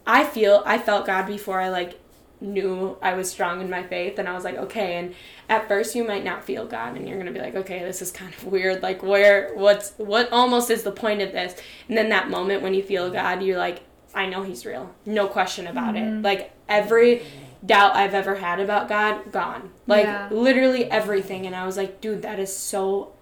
[0.04, 2.00] I feel, I felt God before I like
[2.40, 4.96] knew I was strong in my faith, and I was like, okay.
[4.96, 5.14] And
[5.48, 8.10] at first, you might not feel God, and you're gonna be like, okay, this is
[8.10, 8.82] kind of weird.
[8.82, 11.54] Like, where, what's, what almost is the point of this?
[11.88, 13.82] And then that moment when you feel God, you're like,
[14.16, 16.02] I know He's real, no question about it.
[16.02, 16.22] Mm-hmm.
[16.22, 17.22] Like every
[17.64, 19.70] doubt I've ever had about God, gone.
[19.86, 20.28] Like Yeah.
[20.30, 21.46] literally everything.
[21.46, 23.12] And I was like, dude, that is so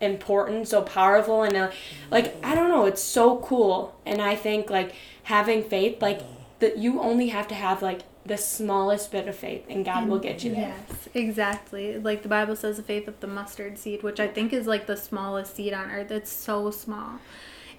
[0.00, 1.70] important, so powerful, and uh,
[2.10, 3.94] like I don't know, it's so cool.
[4.06, 6.22] And I think like having faith, like
[6.60, 10.18] that you only have to have like the smallest bit of faith, and God will
[10.18, 10.74] get you there.
[10.88, 11.98] Yes, exactly.
[11.98, 14.86] Like the Bible says, the faith of the mustard seed, which I think is like
[14.86, 16.10] the smallest seed on earth.
[16.10, 17.18] It's so small.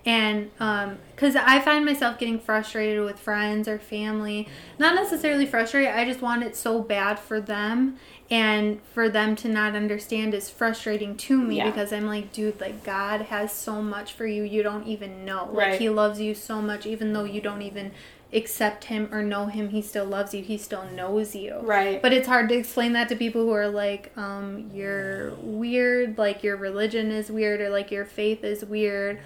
[0.06, 4.48] And um, because I find myself getting frustrated with friends or family,
[4.80, 7.98] not necessarily frustrated, I just want it so bad for them.
[8.32, 11.66] And for them to not understand is frustrating to me Yeah.
[11.70, 15.50] because I'm like, dude, like God has so much for you, you don't even know.
[15.52, 17.92] Like He loves you so much, even though you don't even
[18.34, 21.60] accept Him or know Him, He still loves you, He still knows you.
[21.60, 22.02] Right.
[22.02, 26.42] But it's hard to explain that to people who are like, um, you're weird, like
[26.42, 29.20] your religion is weird, or like your faith is weird,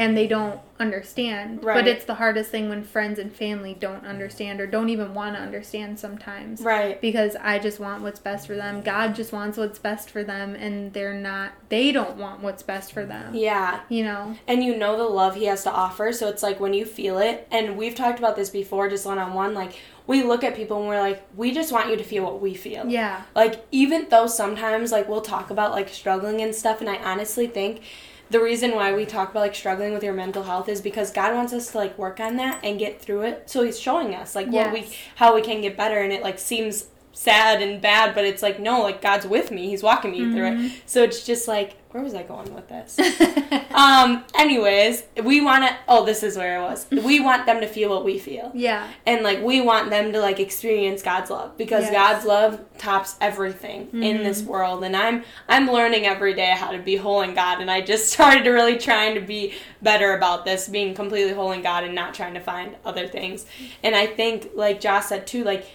[0.00, 1.62] and they don't understand.
[1.62, 1.74] Right.
[1.74, 5.36] But it's the hardest thing when friends and family don't understand or don't even want
[5.36, 6.62] to understand sometimes.
[6.62, 6.98] Right.
[7.00, 8.80] Because I just want what's best for them.
[8.80, 12.92] God just wants what's best for them, and they're not, they don't want what's best
[12.92, 13.34] for them.
[13.34, 13.80] Yeah.
[13.88, 14.36] You know?
[14.48, 17.18] and you know the love he has to offer so it's like when you feel
[17.18, 20.86] it and we've talked about this before just one-on-one like we look at people and
[20.88, 23.22] we're like we just want you to feel what we feel Yeah.
[23.34, 27.46] like even though sometimes like we'll talk about like struggling and stuff and i honestly
[27.46, 27.82] think
[28.30, 31.34] the reason why we talk about like struggling with your mental health is because god
[31.34, 33.50] wants us to like work on that and get through it.
[33.50, 36.38] So he's showing us like what we how we can get better and it like
[36.38, 39.68] seems sad and bad but it's like no like god's with me.
[39.68, 40.72] He's walking me through it.
[40.86, 42.96] So it's just like where was i going with this?
[43.70, 46.86] Um anyways we want to oh this is where i was.
[46.90, 48.50] We want them to feel what we feel.
[48.54, 48.88] Yeah.
[49.06, 51.92] and like we want them to like experience god's love because Yes.
[51.92, 54.84] god's love tops everything in this world.
[54.84, 58.12] And i'm i'm learning every day how to be whole in god and i just
[58.12, 61.94] started to really trying to be better about this being completely whole in god and
[61.94, 63.46] not trying to find other things.
[63.82, 65.66] And i think like joss said too like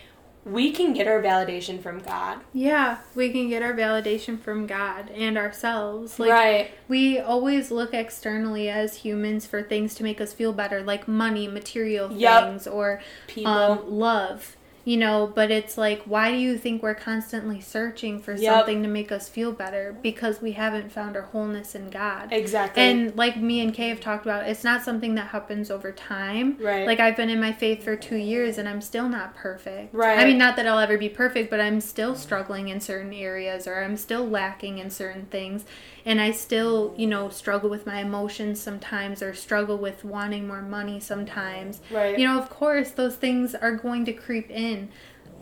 [0.46, 5.10] we can get our validation from god Yeah, we can get our validation from God
[5.10, 6.20] and ourselves.
[6.20, 10.82] Like right we always look externally as humans for things to make us feel better,
[10.84, 12.44] like money, material Yep.
[12.44, 14.56] things, or people um, love.
[14.86, 18.54] You know, but it's like, why do you think we're constantly searching for Yep.
[18.54, 19.98] something to make us feel better?
[20.04, 22.32] Because we haven't found our wholeness in God.
[22.32, 25.92] exactly And like me and Kay have talked about, it's not something that happens over
[25.92, 26.58] time.
[26.60, 26.86] Right.
[26.86, 29.94] Like I've been in my faith for two years and I'm still not perfect.
[29.94, 30.20] Right.
[30.20, 33.66] I mean, not that I'll ever be perfect, but I'm still struggling in certain areas
[33.68, 35.66] or I'm still lacking in certain things.
[36.08, 40.62] And I still, you know, struggle with my emotions sometimes or struggle with wanting more
[40.62, 41.82] money sometimes.
[41.90, 42.20] Right.
[42.20, 44.75] You know, of course, those things are going to creep in.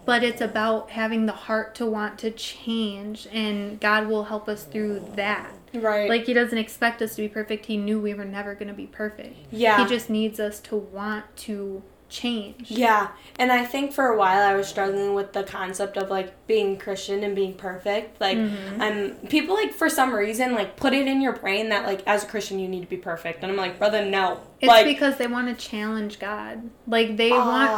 [0.06, 4.65] But it's about having the heart to want to change, and God will help us
[4.65, 5.52] through that.
[5.74, 7.65] right Like he doesn't expect us to be perfect.
[7.67, 9.38] He knew we were never going to be perfect.
[9.52, 12.69] yeah He just needs us to want to change.
[12.69, 13.08] Yeah,
[13.39, 16.78] and I think for a while I was struggling with the concept of like being
[16.78, 18.19] Christian and being perfect.
[18.19, 18.82] Like, Mm-hmm.
[18.82, 22.26] I'm people like for some reason like put it in your brain that like as
[22.26, 24.41] a Christian you need to be perfect, and I'm like, brother, no.
[24.60, 26.69] It's like, because they want to challenge God.
[26.88, 27.48] Like they Ah.
[27.48, 27.72] want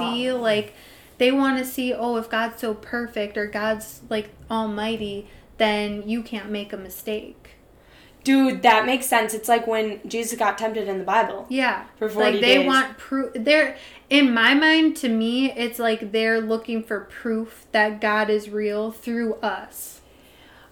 [0.00, 0.72] to see like
[1.18, 6.22] they want to see, oh, if God's so perfect or God's like almighty, then you
[6.22, 7.50] can't make a mistake.
[8.24, 9.34] Dude, that makes sense.
[9.34, 11.46] It's like when Jesus got tempted in the Bible.
[11.48, 11.84] Yeah.
[11.96, 12.66] For 40 like they days.
[12.66, 13.32] want proof.
[13.34, 13.76] They're
[14.10, 18.90] in my mind to me, it's like they're looking for proof that God is real
[18.90, 20.00] through us.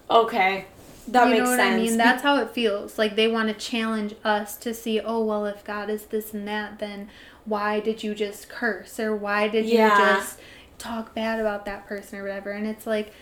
[0.09, 0.65] Okay.
[1.07, 1.81] That you makes know what sense.
[1.81, 1.97] I mean?
[1.97, 2.97] That's how it feels.
[2.97, 6.47] Like they want to challenge us to see, oh well, if God is this and
[6.47, 7.09] that, then
[7.45, 10.39] why did you just curse or why did you just
[10.77, 12.51] talk bad about that person or whatever?
[12.51, 13.13] And it's like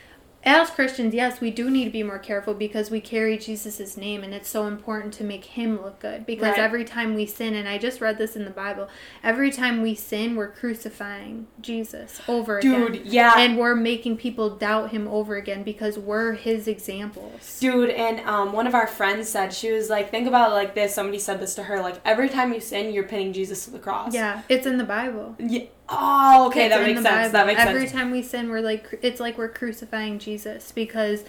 [0.45, 4.23] as Christians, yes, we do need to be more careful because we carry Jesus' name
[4.23, 6.25] and it's so important to make him look good.
[6.25, 6.60] Because Right.
[6.60, 8.89] every time we sin, and I just read this in the Bible,
[9.23, 12.79] every time we sin, we're crucifying Jesus over again.
[12.79, 13.03] Dude, again.
[13.06, 13.34] yeah.
[13.38, 17.60] And we're making people doubt him over again because we're his examples.
[17.60, 20.75] Dude, and um, one of our friends said, she was like, think about it like
[20.75, 20.93] this.
[20.93, 23.79] Somebody said this to her, like, every time you sin, you're pinning Jesus to the
[23.79, 24.13] cross.
[24.13, 25.36] Yeah, it's in the Bible.
[25.39, 25.63] Yeah.
[25.99, 27.32] Oh, okay, that makes sense.
[27.32, 27.91] That makes Every sense.
[27.91, 31.23] time we sin, we're like it's like we're crucifying Jesus because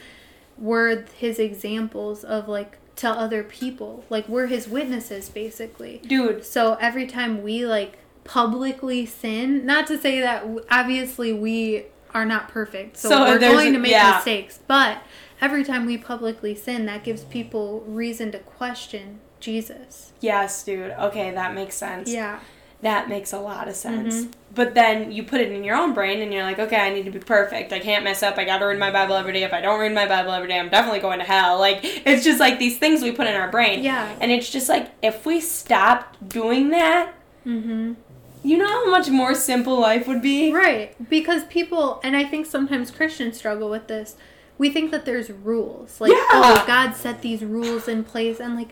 [0.59, 4.05] we're his examples of like to other people.
[4.11, 6.01] Like we're his witnesses basically.
[6.07, 12.25] Dude, So every time we like publicly sin, not to say that obviously we are
[12.25, 12.97] not perfect.
[12.97, 14.15] So, So we're going to make yeah.
[14.17, 15.03] mistakes, but
[15.41, 20.13] every time we publicly sin, that gives people reason to question Jesus.
[20.21, 20.93] yes, dude.
[20.93, 22.11] Okay, that makes sense.
[22.11, 22.41] Yeah.
[22.83, 24.15] That makes a lot of sense.
[24.27, 24.33] Mhm.
[24.55, 27.05] But then you put it in your own brain and you're like, okay, I need
[27.07, 27.73] to be perfect.
[27.73, 28.37] I can't mess up.
[28.39, 29.43] I got to read my Bible every day.
[29.43, 31.59] If I don't read my Bible every day, I'm definitely going to hell.
[31.59, 33.83] Like, it's just like these things we put in our brain.
[33.83, 34.15] Yeah.
[34.21, 37.15] And it's just like, if we stopped doing that,
[37.47, 37.97] Mhm.
[38.45, 40.53] you know how much more simple life would be?
[40.53, 40.95] Right.
[41.11, 44.15] Because people, and I think sometimes Christians struggle with this.
[44.59, 46.01] We think that there's rules.
[46.01, 46.19] Like, Yeah.
[46.31, 48.39] oh, God set these rules in place.
[48.39, 48.69] And, like,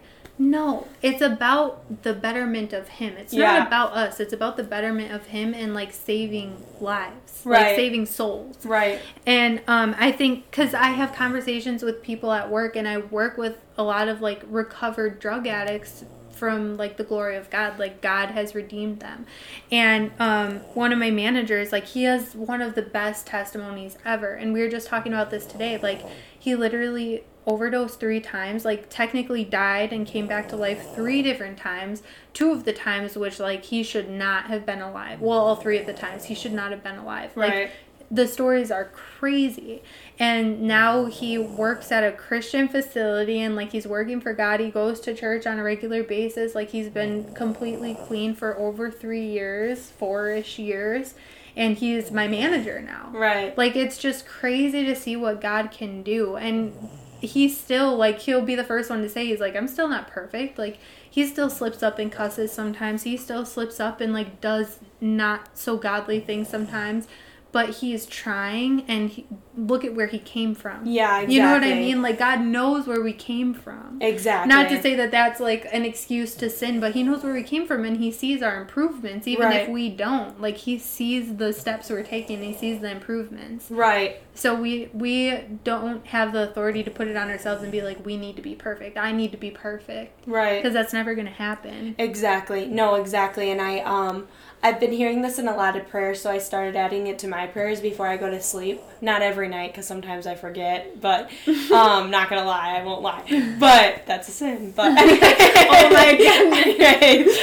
[0.51, 0.87] no.
[1.01, 3.17] It's about the betterment of Him.
[3.17, 3.59] It's Yeah.
[3.59, 4.21] not about us.
[4.21, 7.43] It's about the betterment of Him and, like, saving lives.
[7.45, 7.69] Right.
[7.69, 8.65] Like, saving souls.
[8.65, 9.01] Right.
[9.27, 13.37] And um, I think because I have conversations with people at work, and I work
[13.37, 18.01] with a lot of like recovered drug addicts from like the glory of God, like
[18.01, 19.27] God has redeemed them.
[19.71, 24.33] And um, one of my managers, like he has one of the best testimonies ever.
[24.35, 25.79] And we were just talking about this today.
[25.79, 26.03] Like
[26.39, 31.59] he literally overdosed three times, like technically died and came back to life three different
[31.59, 32.03] times.
[32.33, 35.21] Two of the times which like he should not have been alive.
[35.21, 37.37] Well, all three of the times he should not have been alive.
[37.37, 37.71] Like Right.
[38.11, 39.83] the stories are crazy
[40.19, 44.69] and now he works at a christian facility and like he's working for god he
[44.71, 49.25] goes to church on a regular basis like he's been completely clean for over three
[49.27, 51.15] years four-ish years
[51.57, 53.57] and he's my manager now Right.
[53.57, 56.75] like it's just crazy to see what god can do and
[57.23, 60.09] he's still like he'll be the first one to say he's like i'm still not
[60.09, 60.59] perfect.
[60.59, 63.03] Like he still slips up and cusses sometimes.
[63.03, 67.07] He still slips up and like does not so godly things sometimes
[67.53, 71.35] but he is trying and he, look at where he came from Yeah, exactly.
[71.35, 74.49] you know what i mean like god knows where we came from Exactly.
[74.49, 77.45] not to say that that's like an excuse to sin, but he knows where we
[77.45, 79.61] came from and he sees our improvements, even Right.
[79.63, 80.41] if we don't.
[80.41, 83.71] Like he sees the steps we're taking, he sees the improvements.
[83.71, 84.21] Right.
[84.35, 88.05] So we we don't have the authority to put it on ourselves and be like,
[88.05, 88.97] we need to be perfect.
[88.99, 90.61] I need to be perfect Right.
[90.61, 91.95] because that's never gonna happen.
[91.99, 92.67] Exactly.
[92.67, 93.51] No, exactly.
[93.53, 94.27] And I um
[94.65, 97.29] I've been hearing this in a lot of prayers, so I started adding it to
[97.29, 98.81] my prayers before I go to sleep.
[99.01, 101.31] Not every night cuz sometimes I forget, but
[101.73, 103.57] um not going to lie, I won't lie.
[103.59, 104.73] But that's a sin.
[104.77, 106.15] But Oh my
[106.55, 107.39] Anyways.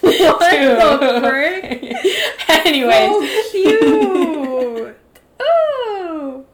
[0.00, 1.82] What the frick?
[2.66, 3.10] Anyways.
[3.10, 4.96] So cute.
[5.40, 6.44] Oh.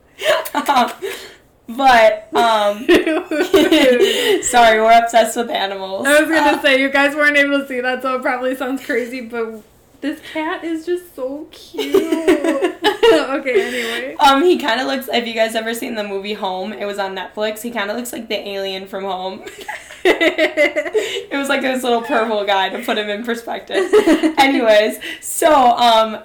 [1.68, 2.84] But um
[4.42, 6.06] sorry, we're obsessed with animals.
[6.06, 8.54] I was gonna Uh, say you guys weren't able to see that, so it probably
[8.56, 9.62] sounds crazy, but
[10.00, 11.94] this cat is just so cute.
[11.94, 14.14] okay, anyway.
[14.16, 15.08] Um, he kind of looks.
[15.10, 16.74] Have you guys ever seen the movie Home?
[16.74, 17.62] It was on Netflix.
[17.62, 19.44] He kind of looks like the alien from Home.
[20.04, 23.90] it was like this little purple guy to put him in perspective.
[24.36, 26.18] Anyways, so um,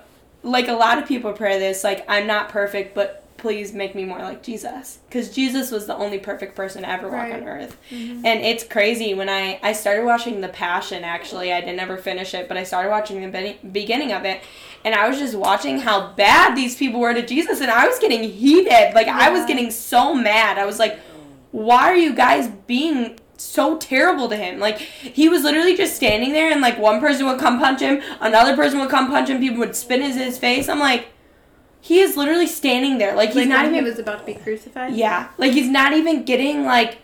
[0.43, 4.05] like a lot of people pray this, like I'm not perfect, but please make me
[4.05, 7.33] more like Jesus, because Jesus was the only perfect person to ever walk Right.
[7.41, 7.75] on earth.
[7.89, 8.25] Mm-hmm.
[8.25, 11.03] And it's crazy when I I started watching The Passion.
[11.03, 14.41] Actually, I didn't ever finish it, but I started watching the be- beginning of it,
[14.85, 17.97] and I was just watching how bad these people were to Jesus, and I was
[17.99, 18.93] getting heated.
[18.93, 20.57] Like I was getting so mad.
[20.59, 20.99] I was like,
[21.51, 24.59] why are you guys being so terrible to him?
[24.59, 28.01] Like he was literally just standing there, and like one person would come punch him,
[28.19, 30.67] another person would come punch him, people would spit in his face.
[30.69, 31.07] I'm like.
[31.81, 34.33] He is literally standing there, like he's like not even he was about to be
[34.33, 34.93] crucified.
[34.95, 36.97] yeah, like he's not even getting like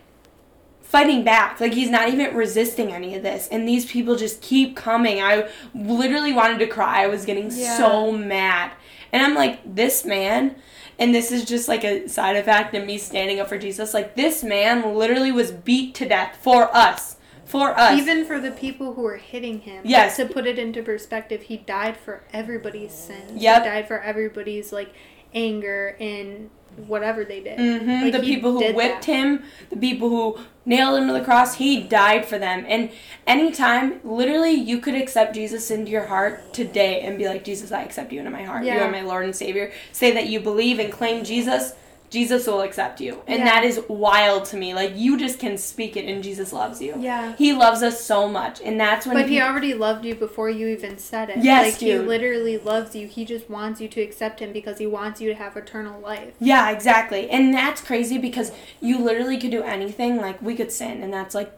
[0.81, 1.59] fighting back.
[1.59, 3.47] Like he's not even resisting any of this.
[3.49, 5.21] And these people just keep coming.
[5.21, 7.03] I literally wanted to cry.
[7.03, 7.77] I was getting Yeah.
[7.77, 8.71] so mad.
[9.11, 10.55] And I'm like, this man,
[10.99, 13.93] and this is just like a side effect of me standing up for Jesus.
[13.93, 17.14] Like this man literally was beat to death for us.
[17.59, 17.99] For us.
[17.99, 19.81] Even for the people who were hitting him.
[19.85, 20.17] Yes.
[20.17, 23.41] To put it into perspective, he died for everybody's sins.
[23.41, 23.63] Yep.
[23.63, 24.93] He died for everybody's like
[25.33, 26.49] anger and
[26.87, 27.57] whatever they did.
[27.57, 29.05] hmm Like, the people who whipped that.
[29.05, 32.65] him, the people who nailed him to the cross, he died for them.
[32.67, 32.91] And
[33.25, 37.83] anytime, literally, you could accept Jesus into your heart today and be like, Jesus, I
[37.83, 38.65] accept you into my heart.
[38.65, 39.71] You are my Lord and Savior.
[39.93, 41.73] Say that you believe and claim Jesus.
[42.15, 43.21] Jesus will accept you.
[43.27, 43.45] And Yeah.
[43.45, 44.73] that is wild to me.
[44.73, 46.95] Like, you just can speak it and Jesus loves you.
[46.97, 47.33] Yeah.
[47.37, 48.61] He loves us so much.
[48.61, 51.39] And that's when But he peop- already loved you before you even said it.
[51.39, 53.05] Yes, like he literally loves you.
[53.07, 56.33] He just wants you to accept him because he wants you to have eternal life.
[56.39, 57.29] Yeah, exactly.
[57.29, 60.17] And that's crazy because you literally could do anything.
[60.17, 61.51] Like, we could sin, and that's like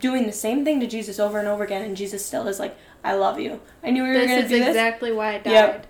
[0.00, 2.76] doing the same thing to Jesus over and over again, and Jesus still is like,
[3.02, 3.60] I love you.
[3.82, 4.68] I knew we were going This to is do this.
[4.68, 5.52] exactly why I died.
[5.52, 5.86] Yep.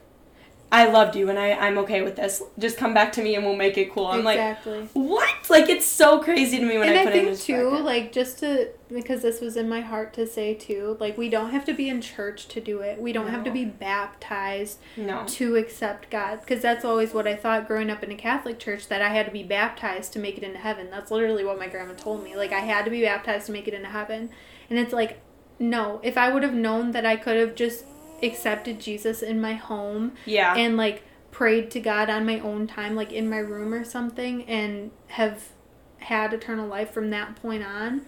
[0.73, 2.43] I loved you, and I, I'm okay with this.
[2.59, 4.07] Just come back to me, and we'll make it cool.
[4.07, 4.89] I'm like, exactly.
[4.93, 5.35] what?
[5.51, 7.55] Like, it's so crazy to me when and I I put it think into too,
[7.55, 7.85] perspective.
[7.85, 11.51] like just to because this was in my heart to say too, like we don't
[11.51, 13.01] have to be in church to do it.
[13.01, 15.25] We don't have to be baptized No.
[15.27, 18.89] to accept God because that's always what I thought growing up in a Catholic church
[18.89, 20.89] that I had to be baptized to make it into heaven.
[20.91, 22.37] That's literally what my grandma told me.
[22.37, 24.31] Like I had to be baptized to make it into heaven.
[24.69, 25.21] And it's like
[25.59, 27.85] no, if I would have known that I could have just
[28.23, 30.55] accepted Jesus in my home Yeah.
[30.57, 34.45] and like prayed to God on my own time, like in my room or something,
[34.45, 35.49] and have
[35.99, 38.03] had eternal life from that point on,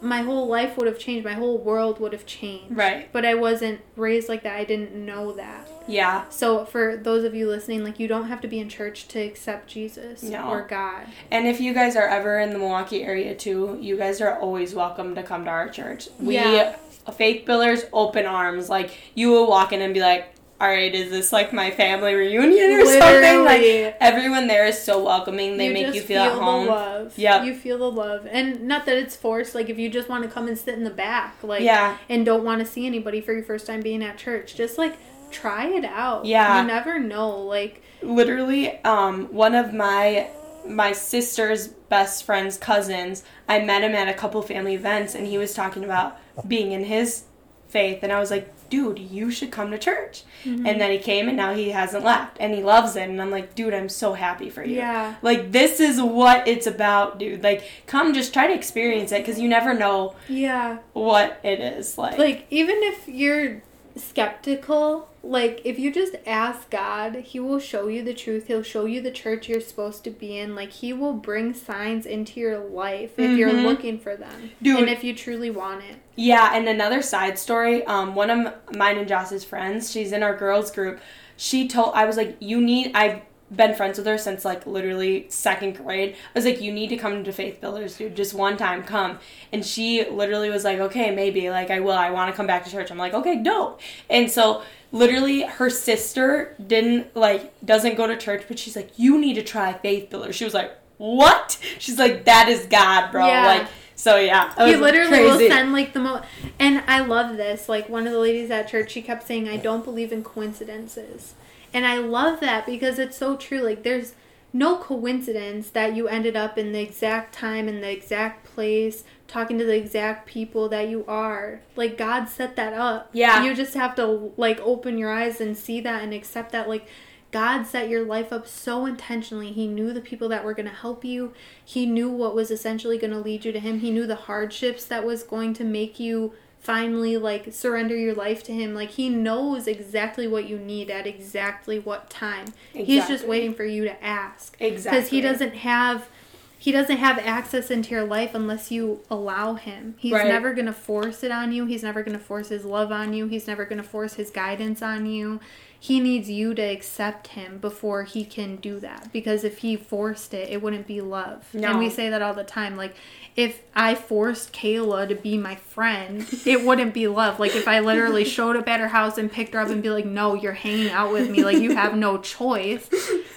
[0.00, 1.24] my whole life would have changed.
[1.24, 2.74] My whole world would have changed.
[2.74, 3.12] right.
[3.12, 4.56] But I wasn't raised like that.
[4.56, 5.68] I didn't know that.
[5.86, 6.24] Yeah.
[6.30, 9.20] So for those of you listening, like you don't have to be in church to
[9.20, 10.48] accept Jesus No.
[10.48, 11.06] or God.
[11.30, 14.74] And if you guys are ever in the Milwaukee area too, you guys are always
[14.74, 16.08] welcome to come to our church.
[16.18, 16.76] We Yeah.
[17.10, 18.68] Faith builders open arms.
[18.68, 22.14] Like you will walk in and be like, "All right, is this like my family
[22.14, 25.56] reunion or something?" Like everyone there is so welcoming.
[25.56, 26.66] They make you feel, at home.
[26.66, 27.18] the love.
[27.18, 27.44] Yep.
[27.44, 29.54] You feel the love, and not that it's forced.
[29.54, 31.96] Like if you just want to come and sit in the back, like Yeah.
[32.08, 34.96] and don't want to see anybody for your first time being at church, just like
[35.32, 36.26] try it out.
[36.26, 36.60] Yeah.
[36.60, 37.38] you never know.
[37.38, 40.28] Like literally um one of my
[40.66, 45.38] my sister's best friend's cousins i met him at a couple family events and he
[45.38, 47.24] was talking about being in his
[47.68, 50.22] faith and i was like dude you should come to church.
[50.44, 50.66] Mm-hmm.
[50.66, 53.30] and then he came and now he hasn't left and he loves it and i'm
[53.30, 54.76] like dude i'm so happy for you.
[54.76, 55.14] Yeah.
[55.20, 57.42] like this is what it's about dude.
[57.42, 61.98] Like come just try to experience it because you never know yeah, what it is
[61.98, 62.18] like.
[62.18, 63.62] Like even if you're
[63.96, 68.46] skeptical, like if you just ask God, He will show you the truth.
[68.48, 70.54] He'll show you the church you're supposed to be in.
[70.54, 73.64] Like He will bring signs into your life if you're Mhm.
[73.64, 74.80] looking for them, Dude.
[74.80, 75.96] and if you truly want it.
[76.16, 80.36] Yeah, and another side story, um, one of mine and Joss's friends, she's in our
[80.36, 81.00] girls group.
[81.36, 83.20] She told I was like, you need I've
[83.54, 86.14] been friends with her since like literally second grade.
[86.14, 88.16] I was like, you need to come to Faith Builders, dude.
[88.16, 89.18] Just one time, come.
[89.52, 91.92] And she literally was like, okay, maybe, like I will.
[91.92, 92.90] I want to come back to church.
[92.90, 93.80] I'm like, okay, dope.
[94.08, 99.18] And so literally, her sister didn't like doesn't go to church, but she's like, you
[99.18, 100.34] need to try Faith Builders.
[100.34, 101.58] She was like, what?
[101.78, 103.26] She's like, that is God, bro.
[103.26, 103.46] Yeah.
[103.46, 103.68] Like.
[103.94, 105.44] So yeah, He literally crazy.
[105.44, 106.24] will send like the most,
[106.58, 107.68] and I love this.
[107.68, 111.34] Like one of the ladies at church, she kept saying, "I don't believe in coincidences,"
[111.72, 113.60] and I love that because it's so true.
[113.60, 114.14] Like there's
[114.52, 119.58] no coincidence that you ended up in the exact time in the exact place talking
[119.58, 121.62] to the exact people that you are.
[121.74, 123.08] Like God set that up.
[123.12, 123.44] Yeah.
[123.44, 126.86] You just have to like open your eyes and see that and accept that like
[127.30, 129.52] God set your life up so intentionally.
[129.52, 131.32] He knew the people that were going to help you.
[131.64, 133.80] He knew what was essentially going to lead you to him.
[133.80, 138.42] He knew the hardships that was going to make you finally like surrender your life
[138.44, 138.74] to him.
[138.74, 142.46] Like he knows exactly what you need at exactly what time.
[142.72, 144.56] He's just waiting for you to ask.
[144.60, 144.98] Exactly.
[145.00, 146.08] Because he doesn't have
[146.56, 149.96] he doesn't have access into your life unless you allow him.
[149.98, 150.28] He's Right.
[150.28, 151.66] never going to force it on you.
[151.66, 153.26] He's never going to force his love on you.
[153.26, 155.40] He's never going to force his guidance on you.
[155.82, 159.12] He needs you to accept him before he can do that.
[159.12, 161.52] Because if he forced it, it wouldn't be love.
[161.52, 161.70] No.
[161.70, 162.76] And we say that all the time.
[162.76, 162.94] Like,
[163.34, 167.40] if I forced Kayla to be my friend, it wouldn't be love.
[167.40, 169.90] Like, if I literally showed up at her house and picked her up and be
[169.90, 172.88] like, no, you're hanging out with me, like, you have no choice,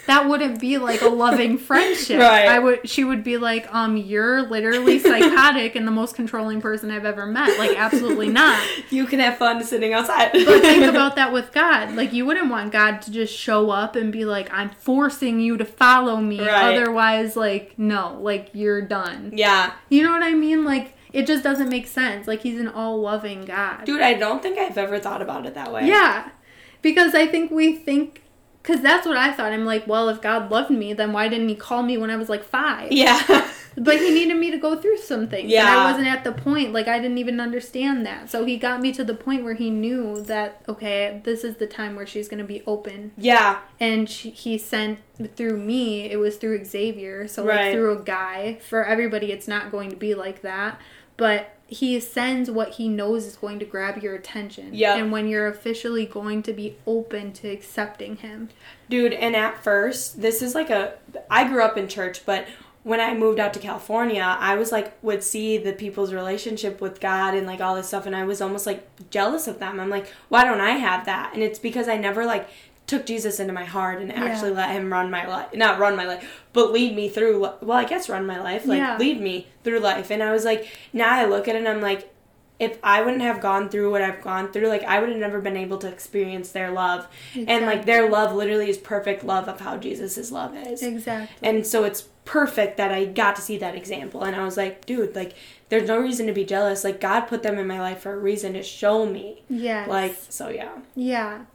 [0.06, 2.20] that wouldn't be like a loving friendship.
[2.20, 2.48] Right.
[2.48, 6.91] I would, she would be like, um, you're literally psychotic and the most controlling person
[6.91, 7.58] I've ever met.
[7.58, 8.62] Like, absolutely not.
[8.91, 10.32] You can have fun sitting outside.
[10.32, 11.96] But think about that with God.
[11.96, 15.56] Like, you wouldn't want God to just show up and be like, I'm forcing you
[15.58, 16.40] to follow me.
[16.40, 16.76] Right.
[16.78, 19.32] Otherwise, like, no, like, you're done.
[19.34, 19.74] Yeah.
[19.90, 20.66] You know what I mean?
[20.66, 22.28] Like, it just doesn't make sense.
[22.28, 23.86] Like, he's an all loving God.
[23.86, 25.88] Dude, I don't think I've ever thought about it that way.
[25.88, 26.30] Yeah.
[26.82, 28.24] Because I think we think,
[28.62, 29.54] because that's what I thought.
[29.54, 32.18] I'm like, well, if God loved me, then why didn't he call me when I
[32.18, 32.92] was like five?
[32.92, 33.50] Yeah.
[33.78, 35.44] But he needed me to go through some things.
[35.44, 35.78] And Yeah.
[35.80, 38.30] I wasn't at the point, like, I didn't even understand that.
[38.30, 41.68] So he got me to the point where he knew that, okay, this is the
[41.68, 43.12] time where she's going to be open.
[43.18, 43.60] yeah.
[43.80, 45.00] And she, he sent
[45.36, 47.28] through me, it was through Xavier.
[47.28, 47.66] So, Right.
[47.66, 48.60] like, through a guy.
[48.68, 50.80] For everybody, it's not going to be like that.
[51.18, 54.74] But he sends what he knows is going to grab your attention.
[54.74, 54.98] Yep.
[55.00, 58.50] And when you're officially going to be open to accepting him.
[58.90, 60.94] Dude, and at first, this is like a.
[61.30, 62.46] I grew up in church, but
[62.86, 67.02] when I moved out to California, I was like, would see the people's relationship with
[67.02, 69.80] God and like all this stuff, and I was almost like jealous of them.
[69.80, 71.34] I'm like, why don't I have that?
[71.34, 72.48] And it's because I never like
[72.86, 75.52] took Jesus into my heart and actually let him run my life.
[75.56, 77.40] Not run my life, but lead me through.
[77.40, 78.68] Well, I guess run my life.
[78.68, 78.98] Like, Yeah.
[79.00, 80.12] lead me through life.
[80.12, 82.08] And I was like, now I look at it and I'm like,
[82.60, 85.42] if I wouldn't have gone through what I've gone through, like I would have never
[85.42, 87.08] been able to experience their love.
[87.36, 90.84] And like their love literally is perfect love of how Jesus' love is.
[90.84, 91.50] Exactly.
[91.50, 94.24] And so it's perfect that I got to see that example.
[94.24, 95.36] And I was like, dude, like
[95.70, 96.84] there's no reason to be jealous.
[96.84, 99.44] Like God put them in my life for a reason to show me.
[99.50, 99.88] yes.
[99.88, 100.80] Like so yeah.
[100.96, 101.46] Yeah.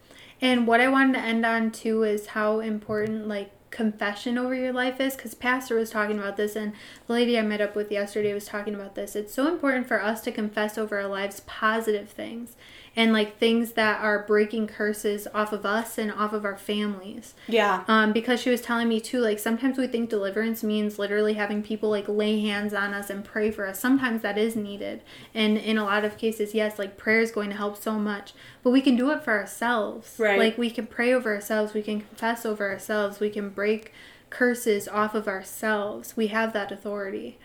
[0.41, 4.73] And what I wanted to end on too is how important like confession over your
[4.73, 6.73] life is because pastor was talking about this and
[7.07, 9.15] the lady i met up with yesterday was talking about this.
[9.15, 12.57] It's so important for us to confess over our lives positive things
[12.97, 17.35] and like things that are breaking curses off of us and off of our families.
[17.47, 17.85] Yeah.
[17.87, 21.63] um, because she was telling me too like sometimes we think deliverance means literally having
[21.63, 23.79] people like lay hands on us and pray for us.
[23.79, 25.03] Sometimes that is needed.
[25.35, 28.33] And in a lot of cases yes like prayer is going to help so much
[28.63, 30.17] but we can do it for ourselves.
[30.19, 30.39] Right.
[30.39, 31.75] like we can pray over ourselves.
[31.75, 33.21] We can confess over ourselves.
[33.21, 33.93] We can break
[34.29, 36.17] curses off of ourselves.
[36.17, 37.39] We have that authority.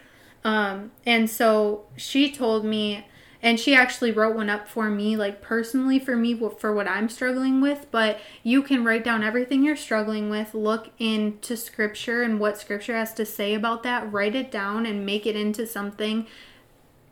[0.43, 3.05] Um, and so she told me
[3.41, 7.09] and she actually wrote one up for me like personally for me for what i'm
[7.09, 7.87] struggling with.
[7.91, 12.95] But you can write down everything you're struggling with look into scripture and what scripture
[12.95, 16.27] has to say about that write it down and make it into something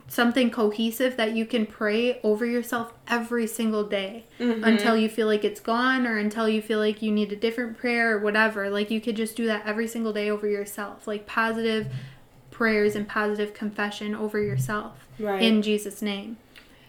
[0.06, 4.62] something cohesive that you can pray over yourself every single day mm-hmm.
[4.62, 7.76] until you feel like it's gone or until you feel like you need a different
[7.78, 11.26] prayer or whatever like you could just do that every single day over yourself like
[11.26, 11.88] positive
[12.50, 15.42] prayers and positive confession over yourself Right.
[15.42, 16.38] in Jesus name.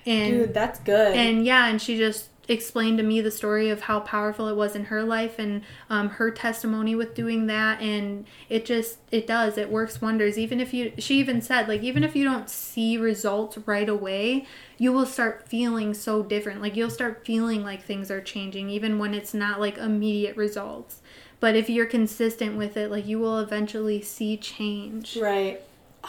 [0.05, 1.15] And Dude, that's good.
[1.15, 4.75] and yeah, and she just explained to me the story of how powerful it was
[4.75, 7.81] in her life and um, her testimony with doing that.
[7.81, 10.37] And it just it does it works wonders.
[10.37, 14.45] Even if you she even said like even if you don't see results right away
[14.77, 16.61] you will start feeling so different.
[16.61, 21.01] Like you'll start feeling like things are changing even when it's not like immediate results.
[21.39, 25.17] But if you're consistent with it like you will eventually see change.
[25.17, 25.61] Right.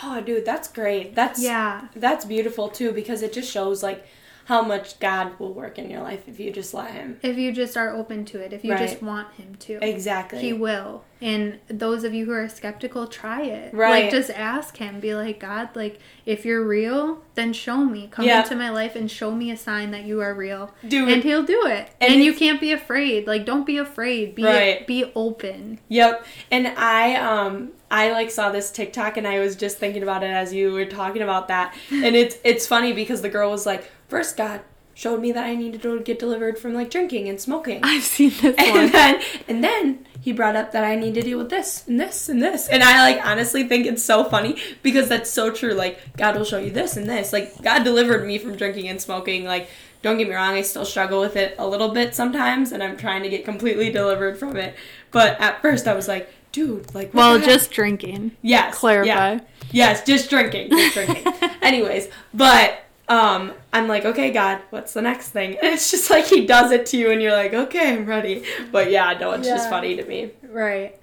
[0.03, 1.14] Oh, dude, that's great.
[1.14, 1.89] That's yeah.
[1.95, 4.07] That's beautiful too because it just shows like
[4.47, 7.18] how much God will work in your life if you just let him.
[7.22, 10.40] if you just are open to it if you just want him to Exactly.
[10.40, 11.05] He will.
[11.20, 13.72] And those of you who are skeptical, try it.
[13.72, 14.03] Right.
[14.05, 15.01] Like, just ask Him.
[15.01, 18.09] Be like, God, like, if you're real, then show me.
[18.11, 18.42] Come Yeah.
[18.42, 20.74] into my life and show me a sign that you are real.
[20.86, 21.09] Dude.
[21.09, 21.88] And He'll do it.
[22.03, 23.26] And And, you can't be afraid.
[23.26, 24.34] Like, don't be afraid.
[24.34, 24.86] Be Right.
[24.86, 25.80] be open.
[25.88, 26.26] Yep.
[26.51, 30.30] And I um I like saw this TikTok and I was just thinking about it
[30.30, 31.74] as you were talking about that.
[31.90, 34.61] And it's it's funny because the girl was like, first God
[34.94, 37.80] showed me that I needed to get delivered from like drinking and smoking.
[37.82, 41.36] I've seen this and then and then he brought up that I need to deal
[41.38, 42.66] with this and this and this.
[42.68, 45.74] And I like honestly think it's so funny because that's so true.
[45.74, 47.32] Like God will show you this and this.
[47.32, 49.44] Like God delivered me from drinking and smoking.
[49.44, 49.68] Like
[50.02, 52.96] don't get me wrong, I still struggle with it a little bit sometimes and I'm
[52.96, 54.74] trying to get completely delivered from it.
[55.11, 58.32] But at first I was like, dude, like what Well, just drinking.
[58.40, 58.78] Yes.
[58.78, 59.07] clarify.
[59.32, 59.40] yeah.
[59.72, 60.70] Yes, just drinking.
[60.70, 61.32] Just drinking.
[61.62, 62.78] Anyways, but
[63.09, 65.59] um I'm like, okay, God, what's the next thing?
[65.62, 68.43] And it's just like he does it to you and you're like, okay, I'm ready.
[68.72, 70.31] But yeah, no, it's just funny to me.
[70.43, 70.99] Right.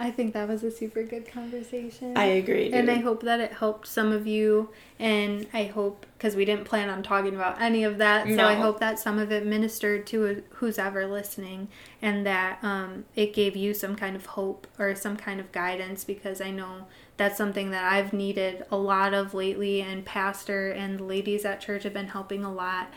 [0.00, 2.16] I think that was a super good conversation.
[2.16, 2.64] I agree.
[2.64, 2.74] Dude.
[2.74, 4.70] And I hope that it helped some of you.
[4.98, 8.54] And I hope, because we didn't plan on talking about any of that, so I
[8.54, 11.68] hope that some of it ministered to who's ever listening
[12.00, 16.02] and that um, it gave you some kind of hope or some kind of guidance
[16.04, 16.86] because I know
[17.18, 19.82] that's something that I've needed a lot of lately.
[19.82, 22.90] And Pastor and the ladies at church have been helping a lot.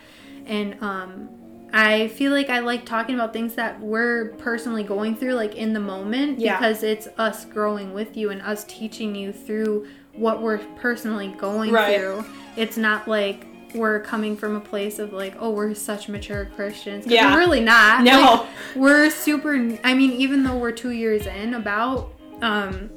[0.46, 1.28] And um,
[1.76, 5.72] I feel like I like talking about things that we're personally going through, like in
[5.72, 6.56] the moment, Yeah.
[6.56, 11.72] because it's us growing with you and us teaching you through what we're personally going
[11.72, 11.98] Right.
[11.98, 12.24] through.
[12.56, 13.44] It's not like
[13.74, 17.08] we're coming from a place of like, oh, we're such mature Christians.
[17.08, 17.32] Yeah.
[17.32, 18.04] We're really not.
[18.04, 18.20] No.
[18.20, 18.46] Like,
[18.76, 22.88] we're super, I mean, even though we're two years in, about, um,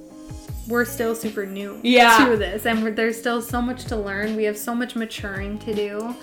[0.68, 2.28] we're still super new Yeah.
[2.30, 2.68] to this.
[2.68, 4.36] And we're, there's still so much to learn.
[4.36, 6.16] We have so much maturing to do.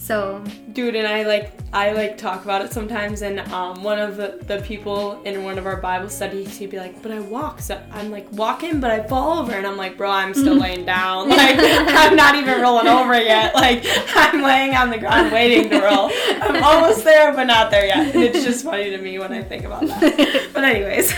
[0.00, 0.42] So,
[0.72, 4.38] dude and i like i like talk about it sometimes and um, one of the,
[4.46, 7.80] the people in one of our bible studies he'd be like but i walk so
[7.92, 11.28] i'm like walking but i fall over and i'm like bro i'm still laying down.
[11.40, 13.54] Like i'm not even rolling over yet.
[13.54, 13.84] Like
[14.16, 16.10] i'm laying on the ground waiting to roll.
[16.42, 18.14] I'm almost there but not there yet.
[18.14, 20.48] And it's just funny to me when i think about that.
[20.54, 21.14] But anyways.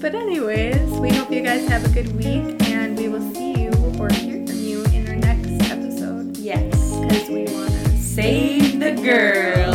[0.00, 3.70] But anyways, we hope you guys have a good week and we will see you
[3.98, 6.36] or hear from you in our next episode.
[6.36, 6.74] Yes.
[7.00, 7.73] Because we want
[8.14, 9.73] Save the girl.